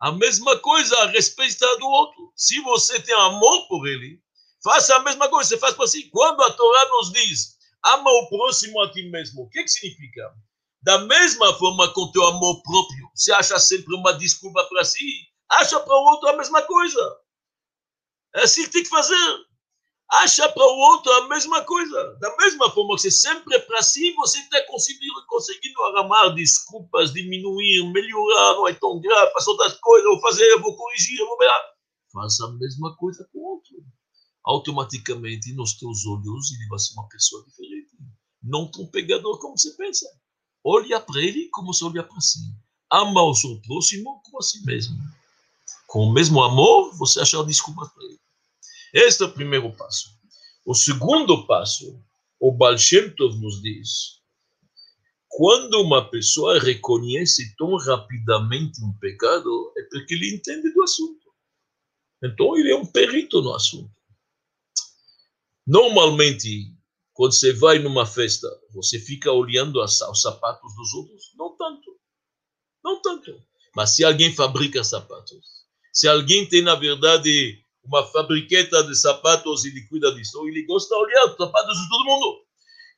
a 0.00 0.12
mesma 0.12 0.56
coisa 0.58 0.96
a 0.98 1.06
respeito 1.06 1.58
do 1.80 1.86
outro. 1.86 2.32
Se 2.36 2.60
você 2.60 3.00
tem 3.00 3.14
amor 3.16 3.66
por 3.66 3.88
ele, 3.88 4.20
Faça 4.62 4.96
a 4.96 5.00
mesma 5.00 5.28
coisa, 5.28 5.48
você 5.48 5.58
faz 5.58 5.74
para 5.74 5.86
si. 5.86 6.08
Quando 6.10 6.42
a 6.42 6.52
Torá 6.52 6.88
nos 6.90 7.12
diz, 7.12 7.56
ama 7.84 8.10
o 8.10 8.28
próximo 8.28 8.80
a 8.82 8.90
ti 8.90 9.02
mesmo, 9.10 9.42
o 9.42 9.48
que, 9.50 9.62
que 9.62 9.68
significa? 9.68 10.34
Da 10.82 10.98
mesma 10.98 11.54
forma 11.54 11.92
com 11.92 12.10
teu 12.10 12.24
amor 12.26 12.62
próprio, 12.62 13.10
você 13.14 13.32
acha 13.32 13.58
sempre 13.58 13.94
uma 13.94 14.12
desculpa 14.12 14.64
para 14.64 14.84
si, 14.84 15.26
acha 15.48 15.78
para 15.80 15.94
o 15.94 16.04
outro 16.10 16.28
a 16.28 16.36
mesma 16.36 16.62
coisa. 16.62 17.18
É 18.34 18.42
assim 18.42 18.64
que 18.64 18.70
tem 18.70 18.82
que 18.82 18.88
fazer. 18.88 19.48
Acha 20.10 20.48
para 20.48 20.64
o 20.64 20.78
outro 20.78 21.12
a 21.12 21.28
mesma 21.28 21.62
coisa. 21.64 22.16
Da 22.20 22.34
mesma 22.36 22.70
forma 22.70 22.96
que 22.96 23.02
você 23.02 23.10
sempre 23.10 23.56
é 23.56 23.58
para 23.58 23.82
si, 23.82 24.12
você 24.14 24.38
está 24.38 24.64
conseguindo, 24.66 25.26
conseguindo 25.26 25.82
arrumar 25.82 26.30
desculpas, 26.30 27.12
diminuir, 27.12 27.92
melhorar, 27.92 28.54
não 28.54 28.68
é 28.68 28.74
tão 28.74 28.98
grave, 29.00 29.32
fazer 29.32 29.50
outras 29.50 29.74
coisas, 29.74 30.08
vou 30.08 30.20
fazer, 30.20 30.58
vou 30.60 30.76
corrigir, 30.76 31.18
vou 31.18 31.38
ver. 31.38 31.50
Faça 32.12 32.46
a 32.46 32.52
mesma 32.52 32.96
coisa 32.96 33.28
com 33.32 33.38
o 33.38 33.44
outro 33.54 33.76
automaticamente 34.48 35.52
nos 35.52 35.74
teus 35.74 36.06
olhos 36.06 36.50
ele 36.52 36.66
vai 36.68 36.78
ser 36.78 36.94
uma 36.94 37.06
pessoa 37.08 37.44
diferente. 37.44 37.96
Não 38.42 38.70
tão 38.70 38.86
pegador 38.86 39.38
como 39.38 39.58
você 39.58 39.76
pensa. 39.76 40.06
Olha 40.64 40.98
para 40.98 41.20
ele 41.20 41.48
como 41.50 41.74
se 41.74 41.84
olha 41.84 42.02
para 42.02 42.20
si. 42.20 42.38
Ama 42.90 43.22
o 43.22 43.34
seu 43.34 43.60
próximo 43.60 44.22
como 44.24 44.38
a 44.38 44.42
si 44.42 44.64
mesmo. 44.64 44.96
com 45.86 46.00
o 46.00 46.12
mesmo 46.12 46.42
amor, 46.42 46.96
você 46.96 47.20
achar 47.20 47.42
desculpas 47.42 47.90
para 47.92 48.04
ele. 48.04 48.20
Este 48.94 49.22
é 49.22 49.26
o 49.26 49.32
primeiro 49.32 49.70
passo. 49.76 50.10
O 50.64 50.74
segundo 50.74 51.46
passo, 51.46 52.02
o 52.40 52.52
Baal 52.52 52.76
Shem 52.78 53.10
Tov 53.14 53.38
nos 53.38 53.60
diz, 53.62 54.18
quando 55.28 55.82
uma 55.82 56.10
pessoa 56.10 56.58
reconhece 56.58 57.54
tão 57.56 57.76
rapidamente 57.76 58.82
um 58.82 58.92
pecado, 58.98 59.72
é 59.78 59.82
porque 59.90 60.14
ele 60.14 60.34
entende 60.34 60.72
do 60.72 60.82
assunto. 60.82 61.26
Então 62.22 62.56
ele 62.56 62.72
é 62.72 62.76
um 62.76 62.86
perito 62.86 63.40
no 63.40 63.54
assunto. 63.54 63.97
Normalmente, 65.68 66.72
quando 67.12 67.34
você 67.34 67.52
vai 67.52 67.78
numa 67.78 68.06
festa, 68.06 68.48
você 68.72 68.98
fica 68.98 69.30
olhando 69.30 69.82
os 69.82 69.98
sapatos 70.22 70.74
dos 70.74 70.94
outros? 70.94 71.22
Não 71.36 71.54
tanto. 71.58 71.94
Não 72.82 73.02
tanto. 73.02 73.38
Mas 73.76 73.90
se 73.90 74.02
alguém 74.02 74.34
fabrica 74.34 74.82
sapatos, 74.82 75.44
se 75.92 76.08
alguém 76.08 76.48
tem, 76.48 76.62
na 76.62 76.74
verdade, 76.74 77.62
uma 77.84 78.02
fabriqueta 78.06 78.82
de 78.82 78.96
sapatos 78.96 79.66
e 79.66 79.68
ele 79.68 79.86
cuida 79.88 80.10
disso, 80.14 80.42
ele 80.48 80.64
gosta 80.64 80.88
de 80.94 81.02
olhar 81.02 81.26
os 81.26 81.36
sapatos 81.36 81.76
de 81.76 81.88
todo 81.90 82.04
mundo. 82.06 82.38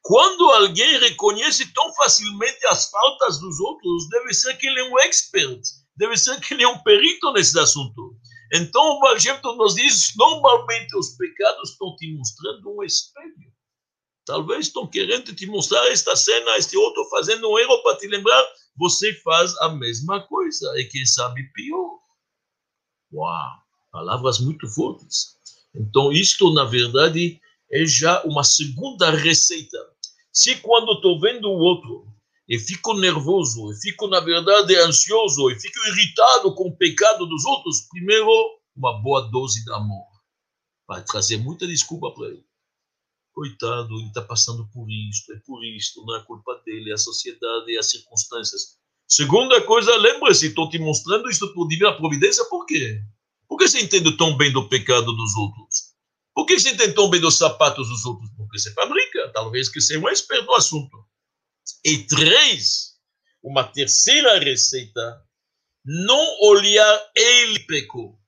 Quando 0.02 0.44
alguém 0.52 1.00
reconhece 1.00 1.72
tão 1.72 1.92
facilmente 1.94 2.64
as 2.66 2.88
faltas 2.88 3.40
dos 3.40 3.58
outros, 3.58 4.08
deve 4.10 4.32
ser 4.32 4.56
que 4.56 4.68
ele 4.68 4.78
é 4.78 4.84
um 4.84 4.98
expert, 5.00 5.60
deve 5.96 6.16
ser 6.16 6.40
que 6.40 6.54
ele 6.54 6.62
é 6.62 6.68
um 6.68 6.78
perito 6.84 7.32
nesse 7.32 7.58
assunto. 7.58 8.16
Então, 8.52 8.82
o 8.82 9.00
Baal 9.00 9.56
nos 9.56 9.74
diz, 9.74 10.12
normalmente 10.16 10.96
os 10.96 11.10
pecados 11.16 11.70
estão 11.70 11.94
te 11.96 12.12
mostrando 12.14 12.76
um 12.76 12.82
espelho. 12.82 13.52
Talvez 14.26 14.66
estão 14.66 14.86
querendo 14.86 15.34
te 15.34 15.46
mostrar 15.46 15.86
esta 15.88 16.16
cena, 16.16 16.56
este 16.56 16.76
outro 16.76 17.04
fazendo 17.06 17.48
um 17.48 17.58
erro 17.58 17.82
para 17.82 17.96
te 17.96 18.08
lembrar, 18.08 18.44
você 18.76 19.14
faz 19.22 19.56
a 19.58 19.68
mesma 19.70 20.26
coisa, 20.26 20.72
e 20.78 20.84
quem 20.84 21.04
sabe 21.06 21.44
pior. 21.52 21.98
Uau, 23.12 23.50
palavras 23.92 24.40
muito 24.40 24.68
fortes. 24.68 25.36
Então, 25.74 26.12
isto, 26.12 26.52
na 26.52 26.64
verdade, 26.64 27.40
é 27.70 27.84
já 27.84 28.22
uma 28.24 28.42
segunda 28.42 29.10
receita. 29.10 29.78
Se 30.32 30.56
quando 30.56 30.92
estou 30.92 31.20
vendo 31.20 31.48
o 31.48 31.58
outro 31.58 32.06
e 32.50 32.58
fico 32.58 32.94
nervoso, 32.94 33.70
e 33.70 33.80
fico, 33.80 34.08
na 34.08 34.18
verdade, 34.18 34.74
ansioso, 34.74 35.48
e 35.52 35.60
fico 35.60 35.78
irritado 35.86 36.52
com 36.52 36.68
o 36.68 36.76
pecado 36.76 37.24
dos 37.24 37.44
outros, 37.44 37.82
primeiro, 37.88 38.26
uma 38.74 39.00
boa 39.00 39.20
dose 39.30 39.64
de 39.64 39.72
amor. 39.72 40.08
Vai 40.88 41.04
trazer 41.04 41.36
muita 41.36 41.64
desculpa 41.64 42.10
para 42.10 42.26
ele. 42.26 42.44
Coitado, 43.32 43.94
ele 43.94 44.08
está 44.08 44.22
passando 44.22 44.68
por 44.72 44.90
isto, 44.90 45.32
é 45.32 45.36
por 45.46 45.64
isto, 45.64 46.04
não 46.04 46.16
é 46.16 46.24
culpa 46.24 46.60
dele, 46.66 46.90
é 46.90 46.94
a 46.94 46.98
sociedade, 46.98 47.72
é 47.72 47.78
as 47.78 47.88
circunstâncias. 47.88 48.76
Segunda 49.06 49.62
coisa, 49.62 49.96
lembre-se, 49.96 50.48
estou 50.48 50.68
te 50.68 50.78
mostrando 50.80 51.30
isto 51.30 51.54
por 51.54 51.68
divina 51.68 51.96
providência, 51.96 52.44
por 52.46 52.66
quê? 52.66 53.00
Por 53.48 53.58
que 53.58 53.68
você 53.68 53.80
entende 53.80 54.16
tão 54.16 54.36
bem 54.36 54.52
do 54.52 54.68
pecado 54.68 55.12
dos 55.12 55.36
outros? 55.36 55.94
Por 56.34 56.46
que 56.46 56.58
você 56.58 56.70
entende 56.70 56.94
tão 56.94 57.08
bem 57.08 57.20
dos 57.20 57.38
sapatos 57.38 57.88
dos 57.88 58.04
outros? 58.04 58.28
Porque 58.36 58.58
você 58.58 58.72
fabrica, 58.72 59.30
talvez 59.32 59.68
que 59.68 59.80
seja 59.80 60.00
um 60.00 60.08
expert 60.08 60.44
no 60.44 60.54
assunto. 60.56 61.09
E 61.84 62.06
três, 62.06 62.98
uma 63.42 63.64
terceira 63.64 64.38
receita, 64.38 65.26
não 65.84 66.40
olhar 66.42 67.10
ele 67.14 67.60
pecou. 67.60 68.18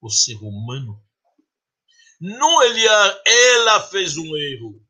O 0.00 0.10
ser 0.10 0.36
humano. 0.36 1.02
Não 2.20 2.56
olhar 2.56 3.22
ela 3.26 3.80
fez 3.88 4.16
um 4.16 4.36
erro. 4.36 4.84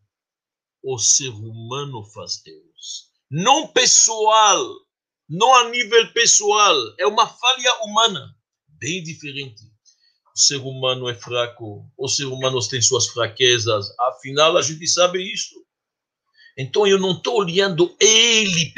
O 0.83 0.99
ser 0.99 1.29
humano 1.29 2.05
faz 2.05 2.43
Deus 2.43 3.11
não 3.31 3.69
pessoal, 3.69 4.67
não 5.29 5.55
a 5.55 5.71
nível 5.71 6.13
pessoal, 6.13 6.77
é 6.99 7.07
uma 7.07 7.29
falha 7.29 7.85
humana, 7.85 8.37
bem 8.67 9.03
diferente. 9.05 9.63
O 10.35 10.39
ser 10.39 10.57
humano 10.57 11.09
é 11.09 11.15
fraco, 11.15 11.89
o 11.97 12.09
ser 12.09 12.25
humano 12.25 12.59
tem 12.69 12.83
suas 12.83 13.07
fraquezas, 13.09 13.87
afinal 14.01 14.57
a 14.57 14.63
gente 14.63 14.87
sabe 14.89 15.23
isso. 15.23 15.60
Então 16.61 16.87
eu 16.87 16.99
não 16.99 17.13
estou 17.13 17.39
olhando 17.39 17.97
ele 17.99 18.73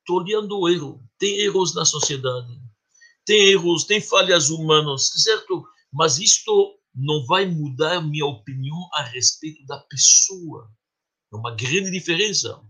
estou 0.00 0.22
olhando 0.22 0.58
o 0.58 0.68
erro. 0.68 1.02
Tem 1.18 1.40
erros 1.40 1.74
na 1.74 1.84
sociedade, 1.84 2.58
tem 3.26 3.50
erros, 3.50 3.84
tem 3.84 4.00
falhas 4.00 4.50
humanas, 4.50 5.10
certo? 5.16 5.64
Mas 5.92 6.18
isto 6.18 6.78
não 6.94 7.24
vai 7.26 7.46
mudar 7.46 8.00
minha 8.00 8.24
opinião 8.24 8.88
a 8.94 9.02
respeito 9.02 9.64
da 9.66 9.78
pessoa. 9.80 10.70
É 11.32 11.36
uma 11.36 11.54
grande 11.54 11.90
diferença 11.90 12.60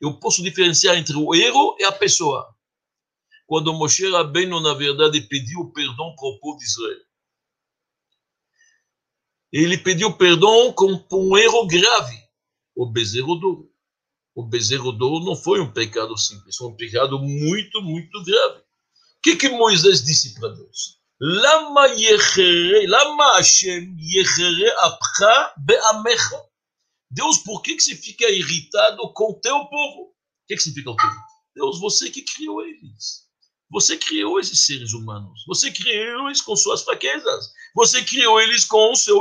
eu 0.00 0.18
posso 0.18 0.42
diferenciar 0.42 0.96
entre 0.96 1.16
o 1.16 1.34
erro 1.34 1.76
e 1.78 1.84
a 1.84 1.92
pessoa. 1.92 2.54
Quando 3.46 3.72
Moshe 3.72 4.08
Rabbeinu, 4.10 4.60
na 4.60 4.74
verdade, 4.74 5.20
pediu 5.22 5.70
perdão 5.72 6.14
para 6.16 6.28
o 6.28 6.38
povo 6.38 6.58
de 6.58 6.64
Israel. 6.64 7.00
Ele 9.52 9.78
pediu 9.78 10.12
perdão 10.16 10.72
com 10.72 11.02
um 11.12 11.38
erro 11.38 11.66
grave, 11.66 12.16
o 12.74 12.86
bezerro 12.86 13.36
d'ouro. 13.36 13.65
O 14.36 14.42
bezerro 14.42 14.92
d'ouro 14.92 15.24
não 15.24 15.34
foi 15.34 15.60
um 15.60 15.72
pecado 15.72 16.14
simples, 16.18 16.56
foi 16.56 16.68
um 16.68 16.76
pecado 16.76 17.18
muito, 17.18 17.80
muito 17.80 18.22
grave. 18.22 18.58
O 18.58 19.22
que, 19.22 19.34
que 19.34 19.48
Moisés 19.48 20.04
disse 20.04 20.34
para 20.34 20.50
Deus? 20.50 21.00
Lama 21.18 21.86
lama 22.86 23.36
Hashem 23.36 23.96
apcha 24.80 25.54
be'amecha. 25.56 26.44
Deus, 27.10 27.38
por 27.38 27.62
que, 27.62 27.76
que 27.76 27.82
você 27.82 27.96
fica 27.96 28.28
irritado 28.30 29.10
com 29.14 29.30
o 29.30 29.40
teu 29.40 29.64
povo? 29.64 30.02
O 30.02 30.14
que, 30.46 30.56
que 30.56 30.62
significa 30.62 30.90
o 30.90 30.96
teu? 30.96 31.10
Deus, 31.54 31.80
você 31.80 32.10
que 32.10 32.20
criou 32.20 32.62
eles. 32.62 33.26
Você 33.70 33.96
criou 33.96 34.38
esses 34.38 34.66
seres 34.66 34.92
humanos. 34.92 35.44
Você 35.46 35.70
criou 35.70 36.26
eles 36.26 36.42
com 36.42 36.54
suas 36.54 36.82
fraquezas. 36.82 37.52
Você 37.74 38.04
criou 38.04 38.38
eles 38.38 38.66
com 38.66 38.92
o 38.92 38.96
seu 38.96 39.20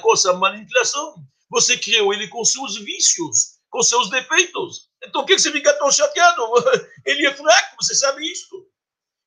com 0.00 0.12
a 0.12 0.16
sua 0.16 0.38
manipulação. 0.38 1.22
Você 1.50 1.76
criou 1.76 2.14
ele 2.14 2.28
com 2.28 2.42
seus 2.46 2.78
vícios, 2.78 3.57
com 3.70 3.82
seus 3.82 4.10
defeitos. 4.10 4.88
Então, 5.04 5.22
o 5.22 5.26
que, 5.26 5.38
você 5.38 5.52
fica 5.52 5.72
tão 5.78 5.90
chateado? 5.90 6.42
Ele 7.04 7.26
é 7.26 7.34
fraco, 7.34 7.76
você 7.80 7.94
sabe 7.94 8.30
isso. 8.30 8.66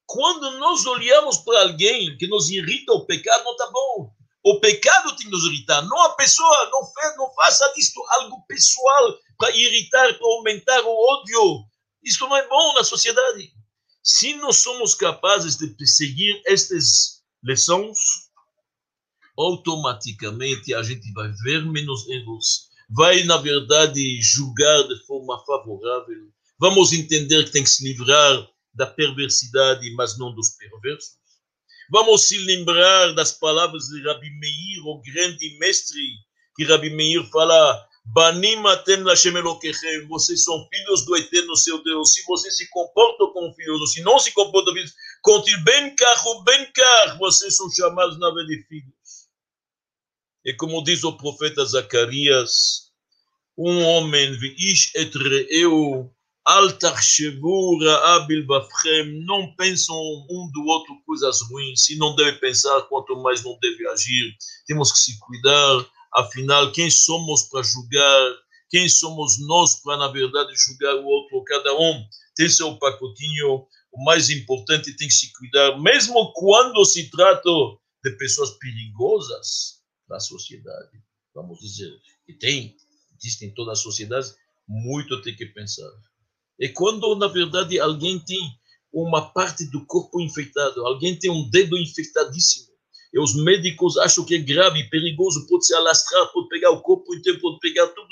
Quando 0.06 0.52
nós 0.60 0.86
olhamos 0.86 1.38
para 1.38 1.62
alguém 1.62 2.18
que 2.18 2.28
nos 2.28 2.50
irrita 2.50 2.92
o 2.94 3.06
pecado, 3.06 3.44
não 3.44 3.52
está 3.52 3.70
bom. 3.72 4.12
O 4.44 4.60
pecado 4.60 5.16
tem 5.16 5.26
que 5.26 5.32
nos 5.32 5.46
irritar, 5.46 5.82
não 5.84 6.02
a 6.02 6.16
pessoa. 6.16 6.70
Não, 6.72 6.92
faz, 6.92 7.18
não 7.18 7.34
faça 7.34 7.72
disto 7.76 8.04
algo 8.10 8.44
pessoal 8.48 9.18
para 9.38 9.56
irritar, 9.56 10.14
para 10.18 10.28
aumentar 10.28 10.82
o 10.84 10.90
ódio. 10.90 11.66
Isso 12.04 12.28
não 12.28 12.36
é 12.36 12.48
bom 12.48 12.74
na 12.74 12.84
sociedade. 12.84 13.54
Se 14.04 14.34
nós 14.36 14.58
somos 14.58 14.96
capazes 14.96 15.58
de 15.58 15.88
seguir 15.88 16.42
estas 16.48 17.22
lições, 17.44 17.98
automaticamente 19.38 20.74
a 20.74 20.84
gente 20.84 21.12
vai 21.14 21.32
ver 21.44 21.64
menos 21.66 22.08
erros, 22.10 22.71
vai, 22.92 23.24
na 23.24 23.38
verdade, 23.38 24.20
julgar 24.22 24.88
de 24.88 25.06
forma 25.06 25.44
favorável. 25.46 26.30
Vamos 26.60 26.94
entender 26.94 27.46
que 27.46 27.52
tem 27.52 27.64
que 27.64 27.70
se 27.70 27.84
livrar 27.84 28.48
da 28.74 28.86
perversidade, 28.86 29.94
mas 29.96 30.18
não 30.18 30.34
dos 30.34 30.52
perversos. 30.52 31.22
Vamos 31.90 32.24
se 32.28 32.38
lembrar 32.38 33.14
das 33.14 33.34
palavras 33.34 33.86
de 33.86 34.02
Rabi 34.04 34.30
Meir, 34.40 34.86
o 34.86 35.02
grande 35.02 35.58
mestre, 35.60 36.00
que 36.56 36.64
Rabi 36.64 36.90
Meir 36.90 37.28
fala: 37.32 37.86
Banim 38.06 38.66
atem 38.66 39.04
Lashem 39.04 39.36
Elokechem, 39.36 40.08
vocês 40.08 40.44
são 40.44 40.68
filhos 40.70 41.06
do 41.06 41.16
eterno 41.18 41.56
seu 41.56 41.84
Deus. 41.84 42.14
Se 42.14 42.24
vocês 42.26 42.58
se 42.58 42.70
comportam 42.70 43.32
como 43.34 43.54
filhos, 43.54 43.94
se 43.94 44.02
não 44.02 44.20
se 44.20 44.32
comportam 44.32 44.74
filhos, 44.74 44.94
contil 45.22 45.62
ben 45.64 45.96
carro, 45.96 46.44
ben 46.44 46.72
car, 46.74 47.18
vocês 47.18 47.56
são 47.56 47.70
chamados 47.72 48.20
na 48.20 48.34
vez 48.34 48.48
de 48.48 48.64
filhos. 48.68 49.01
E 50.44 50.54
como 50.56 50.84
diz 50.84 51.04
o 51.04 51.16
profeta 51.16 51.64
Zacarias, 51.64 52.90
um 53.56 53.84
homem, 53.84 54.36
ish 54.58 54.92
et 54.96 55.12
bafrem, 58.48 59.24
não 59.24 59.56
pensam 59.56 59.96
um 59.96 60.50
do 60.52 60.66
outro 60.66 61.00
coisas 61.06 61.42
ruins, 61.44 61.84
se 61.84 61.96
não 61.96 62.16
deve 62.16 62.40
pensar, 62.40 62.82
quanto 62.84 63.16
mais 63.22 63.44
não 63.44 63.56
deve 63.62 63.88
agir. 63.90 64.36
Temos 64.66 64.92
que 64.92 64.98
se 64.98 65.20
cuidar, 65.20 65.86
afinal, 66.16 66.72
quem 66.72 66.90
somos 66.90 67.44
para 67.44 67.62
julgar? 67.62 68.34
Quem 68.72 68.90
somos 68.90 69.38
nós 69.46 69.76
para, 69.84 69.98
na 69.98 70.08
verdade, 70.08 70.54
julgar 70.56 70.96
o 70.96 71.06
outro? 71.06 71.44
Cada 71.44 71.72
um 71.78 72.04
tem 72.36 72.50
seu 72.50 72.76
pacotinho. 72.80 73.68
O 73.92 74.04
mais 74.04 74.32
importante 74.32 74.96
tem 74.96 75.08
que 75.08 75.14
se 75.14 75.32
cuidar, 75.34 75.78
mesmo 75.80 76.34
quando 76.34 76.84
se 76.84 77.12
trata 77.12 77.50
de 78.04 78.12
pessoas 78.18 78.52
perigosas 78.58 79.81
na 80.12 80.20
sociedade. 80.20 81.02
Vamos 81.34 81.60
dizer 81.60 81.92
que 82.26 82.34
tem, 82.34 82.76
existem 83.18 83.50
em 83.50 83.54
todas 83.54 83.80
as 83.80 83.84
sociedades, 83.84 84.36
muito 84.68 85.22
tem 85.22 85.36
que 85.36 85.46
pensar. 85.48 85.90
É 86.60 86.68
quando, 86.68 87.16
na 87.16 87.28
verdade, 87.28 87.80
alguém 87.80 88.20
tem 88.20 88.40
uma 88.94 89.32
parte 89.32 89.66
do 89.72 89.86
corpo 89.86 90.22
infectado, 90.22 90.86
alguém 90.86 91.18
tem 91.18 91.32
um 91.32 91.50
dedo 91.50 91.78
infectadíssimo, 91.78 92.72
e 93.14 93.20
os 93.20 93.36
médicos 93.36 93.98
acham 93.98 94.24
que 94.24 94.36
é 94.36 94.38
grave, 94.38 94.90
perigoso, 94.90 95.48
pode 95.48 95.66
se 95.66 95.74
alastrar, 95.74 96.32
pode 96.32 96.48
pegar 96.50 96.72
o 96.72 96.82
corpo 96.82 97.14
inteiro, 97.16 97.40
pode 97.42 97.60
pegar 97.60 97.88
tudo. 97.88 98.08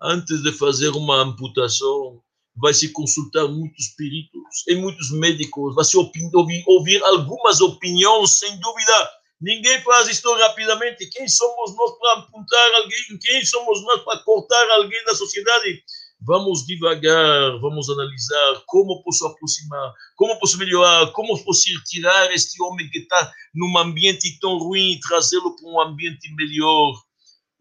Antes 0.00 0.42
de 0.42 0.52
fazer 0.52 0.90
uma 0.90 1.22
amputação, 1.22 2.22
vai 2.56 2.74
se 2.74 2.92
consultar 2.92 3.48
muitos 3.48 3.88
peritos 3.88 4.64
e 4.66 4.74
muitos 4.74 5.10
médicos, 5.10 5.74
vai 5.74 5.84
se 5.84 5.96
ouvir, 5.96 6.30
ouvir 6.66 7.02
algumas 7.04 7.60
opiniões, 7.60 8.30
sem 8.30 8.58
dúvida. 8.58 9.17
Ninguém 9.40 9.80
faz 9.82 10.08
isso 10.08 10.32
rapidamente. 10.34 11.08
Quem 11.10 11.28
somos 11.28 11.74
nós 11.76 11.98
para 11.98 12.20
apontar 12.20 12.74
alguém? 12.74 13.18
Quem 13.20 13.44
somos 13.44 13.82
nós 13.84 14.02
para 14.02 14.18
cortar 14.24 14.70
alguém 14.70 15.04
da 15.04 15.14
sociedade? 15.14 15.82
Vamos 16.20 16.66
devagar, 16.66 17.60
vamos 17.60 17.88
analisar 17.88 18.62
como 18.66 19.00
posso 19.04 19.24
aproximar, 19.24 19.94
como 20.16 20.36
posso 20.40 20.58
melhorar, 20.58 21.12
como 21.12 21.42
posso 21.44 21.68
tirar 21.84 22.32
este 22.32 22.60
homem 22.60 22.90
que 22.90 22.98
está 22.98 23.32
num 23.54 23.78
ambiente 23.78 24.36
tão 24.40 24.58
ruim 24.58 24.94
e 24.94 25.00
trazê-lo 25.00 25.54
para 25.54 25.70
um 25.70 25.80
ambiente 25.80 26.28
melhor. 26.34 26.94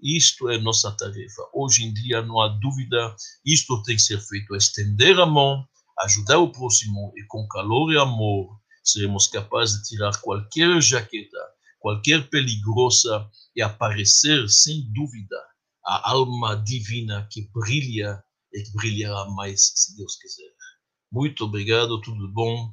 Isto 0.02 0.50
é 0.50 0.58
nossa 0.58 0.92
tarefa. 0.98 1.44
Hoje 1.54 1.84
em 1.84 1.94
dia 1.94 2.24
não 2.24 2.42
há 2.42 2.48
dúvida, 2.48 3.16
isto 3.46 3.84
tem 3.84 3.96
que 3.96 4.02
ser 4.02 4.20
feito, 4.20 4.56
estender 4.56 5.20
a 5.20 5.28
mão, 5.28 5.64
ajudar 6.00 6.40
o 6.40 6.52
próximo 6.52 7.14
e 7.16 7.24
com 7.28 7.48
calor 7.48 7.94
e 7.94 7.98
amor 8.00 8.58
seremos 8.88 9.28
capazes 9.28 9.82
de 9.82 9.90
tirar 9.90 10.20
qualquer 10.22 10.82
jaqueta, 10.82 11.38
qualquer 11.88 12.30
peligrosa 12.30 13.30
e 13.56 13.62
aparecer 13.62 14.50
sem 14.50 14.92
dúvida 14.92 15.38
a 15.86 16.12
alma 16.12 16.54
divina 16.54 17.26
que 17.32 17.50
brilha 17.54 18.22
e 18.54 18.62
que 18.62 18.74
brilhará 18.74 19.30
mais 19.30 19.72
se 19.74 19.96
Deus 19.96 20.18
quiser. 20.18 20.52
Muito 21.10 21.46
obrigado, 21.46 22.02
tudo 22.02 22.28
bom. 22.28 22.66